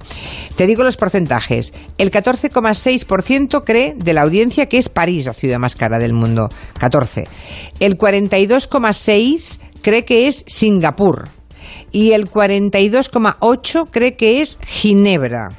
Te 0.57 0.67
digo 0.67 0.83
los 0.83 0.97
porcentajes. 0.97 1.73
El 1.99 2.11
14,6% 2.11 3.63
cree 3.65 3.95
de 3.97 4.13
la 4.13 4.23
audiencia 4.23 4.67
que 4.67 4.79
es 4.79 4.89
París 4.89 5.27
la 5.27 5.33
ciudad 5.33 5.59
más 5.59 5.77
cara 5.77 5.99
del 5.99 6.13
mundo. 6.13 6.49
14. 6.79 7.27
El 7.81 7.99
42,6% 7.99 9.59
cree 9.83 10.05
que 10.05 10.29
es 10.29 10.45
Singapur. 10.47 11.29
Y 11.91 12.13
el 12.13 12.31
42,8% 12.31 13.89
cree 13.91 14.17
que 14.17 14.41
es 14.43 14.59
Ginebra. 14.65 15.51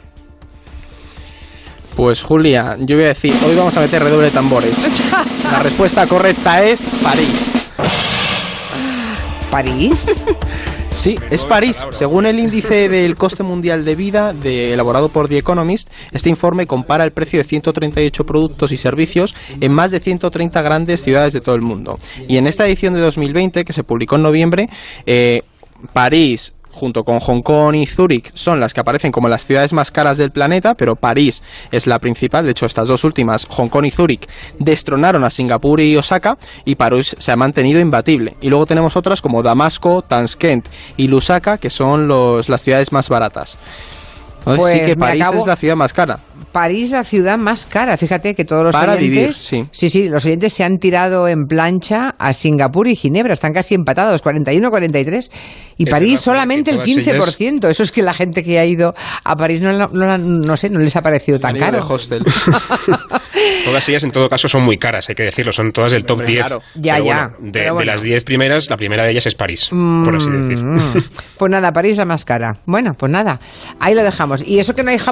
Pues 1.96 2.24
Julia, 2.24 2.76
yo 2.80 2.96
voy 2.96 3.06
a 3.06 3.10
decir, 3.10 3.34
hoy 3.46 3.56
vamos 3.56 3.78
a 3.78 3.82
meter 3.82 4.04
redoble 4.04 4.26
de 4.28 4.32
tambores. 4.32 4.76
La 5.44 5.60
respuesta 5.60 6.08
correcta 6.08 6.64
es 6.64 6.84
París. 7.04 7.54
¿París? 9.52 10.14
Sí, 10.94 11.18
es 11.32 11.44
París. 11.44 11.88
Según 11.96 12.28
el 12.28 12.38
índice 12.38 12.88
del 12.88 13.16
coste 13.16 13.42
mundial 13.42 13.84
de 13.84 13.96
vida 13.96 14.32
de- 14.32 14.74
elaborado 14.74 15.10
por 15.10 15.28
The 15.28 15.40
Economist, 15.40 15.90
este 16.12 16.30
informe 16.30 16.68
compara 16.68 17.04
el 17.04 17.12
precio 17.12 17.40
de 17.40 17.44
138 17.46 18.24
productos 18.28 18.72
y 18.72 18.78
servicios 18.78 19.34
en 19.60 19.74
más 19.74 19.90
de 19.90 20.00
130 20.00 20.62
grandes 20.62 21.02
ciudades 21.02 21.34
de 21.34 21.42
todo 21.42 21.56
el 21.56 21.64
mundo. 21.64 21.98
Y 22.28 22.38
en 22.38 22.46
esta 22.46 22.68
edición 22.68 22.94
de 22.94 23.00
2020, 23.02 23.66
que 23.66 23.74
se 23.74 23.84
publicó 23.84 24.18
en 24.18 24.22
noviembre, 24.22 24.70
eh, 25.08 25.42
París 25.94 26.54
junto 26.74 27.04
con 27.04 27.20
Hong 27.20 27.42
Kong 27.42 27.76
y 27.76 27.86
Zúrich 27.86 28.32
son 28.34 28.60
las 28.60 28.74
que 28.74 28.82
aparecen 28.82 29.12
como 29.12 29.30
las 29.30 29.46
ciudades 29.46 29.74
más 29.74 29.92
caras 29.92 30.18
del 30.18 30.32
planeta, 30.32 30.76
pero 30.76 30.96
París 30.96 31.42
es 31.72 31.88
la 31.88 32.00
principal. 32.00 32.46
De 32.46 32.52
hecho, 32.52 32.66
estas 32.66 32.88
dos 32.88 33.04
últimas, 33.04 33.46
Hong 33.46 33.68
Kong 33.68 33.86
y 33.86 33.92
Zúrich, 33.92 34.28
destronaron 34.60 35.24
a 35.24 35.30
Singapur 35.30 35.80
y 35.80 35.96
Osaka 35.96 36.38
y 36.66 36.76
París 36.76 37.16
se 37.18 37.32
ha 37.32 37.36
mantenido 37.36 37.80
imbatible. 37.80 38.36
Y 38.42 38.50
luego 38.50 38.66
tenemos 38.66 38.98
otras 38.98 39.22
como 39.22 39.44
Damasco, 39.44 40.02
Tashkent 40.02 40.68
y 40.98 41.08
Lusaka, 41.08 41.58
que 41.58 41.70
son 41.70 42.08
los, 42.08 42.50
las 42.50 42.64
ciudades 42.64 42.92
más 42.92 43.10
baratas. 43.10 43.58
Pues 44.44 44.74
sí 44.74 44.80
que 44.86 44.96
París 44.96 45.22
acabo- 45.24 45.40
es 45.40 45.48
la 45.48 45.56
ciudad 45.56 45.76
más 45.76 45.94
cara. 45.94 46.20
París, 46.52 46.92
la 46.92 47.04
ciudad 47.04 47.38
más 47.38 47.66
cara. 47.66 47.98
Fíjate 47.98 48.36
que 48.36 48.46
todos 48.46 48.64
los 48.64 48.74
Para 48.74 48.94
oyentes. 48.94 49.10
vivir, 49.10 49.34
sí. 49.34 49.68
sí, 49.72 49.90
sí, 49.90 50.08
los 50.10 50.24
oyentes 50.26 50.54
se 50.54 50.64
han 50.64 50.78
tirado 50.78 51.28
en 51.28 51.46
plancha 51.48 52.14
a 52.20 52.32
Singapur 52.34 52.88
y 52.88 52.96
Ginebra. 52.96 53.34
Están 53.34 53.54
casi 53.54 53.74
empatados, 53.74 54.22
41-43. 54.24 55.32
Y 55.78 55.86
Es 55.86 55.90
París 55.90 56.12
verdad, 56.12 56.24
solamente 56.24 56.72
el 56.72 56.78
porque 56.78 56.94
todas 57.04 57.40
15%. 57.40 57.70
Eso 57.70 57.82
es 57.84 57.92
que 57.92 58.04
la 58.04 58.14
gente 58.14 58.44
que 58.44 58.60
ha 58.60 58.66
ido 58.66 58.94
a 59.24 59.36
París 59.36 59.62
no, 59.62 59.72
la- 59.72 59.90
no, 59.92 60.18
no 60.20 60.58
sé, 60.58 60.70
no 60.70 60.80
les 60.80 60.96
ha 60.96 61.02
parecido 61.02 61.40
tan 61.40 61.58
caro. 61.58 61.78
de 61.78 61.84
hostel. 61.94 62.24
Todas 63.66 63.88
ellas, 63.90 64.04
en 64.04 64.12
todo 64.12 64.30
caso, 64.30 64.48
son 64.48 64.64
muy 64.64 64.78
caras, 64.78 65.10
hay 65.10 65.16
que 65.16 65.24
decirlo. 65.24 65.52
Son 65.52 65.72
todas 65.72 65.92
del 65.92 66.06
top 66.06 66.20
Hombre, 66.20 66.28
10. 66.28 66.40
claro. 66.46 66.62
Ya, 66.76 66.94
Pero 66.96 67.06
ya, 67.06 67.14
bueno, 67.16 67.38
de, 67.40 67.52
pero 67.52 67.66
de 67.66 67.72
bueno. 67.72 67.92
las 67.94 68.02
10 68.04 68.24
primeras, 68.24 68.70
la 68.70 68.78
primera 68.78 69.04
de 69.04 69.12
ellas 69.12 69.26
es 69.26 69.36
París, 69.36 69.70
por 69.70 70.16
así 70.16 70.30
decir. 70.30 70.58
Mm, 70.64 71.04
Pues 71.38 71.52
nada, 71.52 71.74
París 71.74 71.98
la 71.98 72.06
más 72.06 72.24
cara. 72.26 72.58
Bueno, 72.66 72.94
pues 72.94 73.12
nada, 73.12 73.40
ahí 73.80 73.96
lo 73.96 74.04
dejamos. 74.04 74.33
Y 74.42 74.60
eso 74.60 74.74
que 74.74 74.84
no 74.84 74.92
hay 74.92 74.98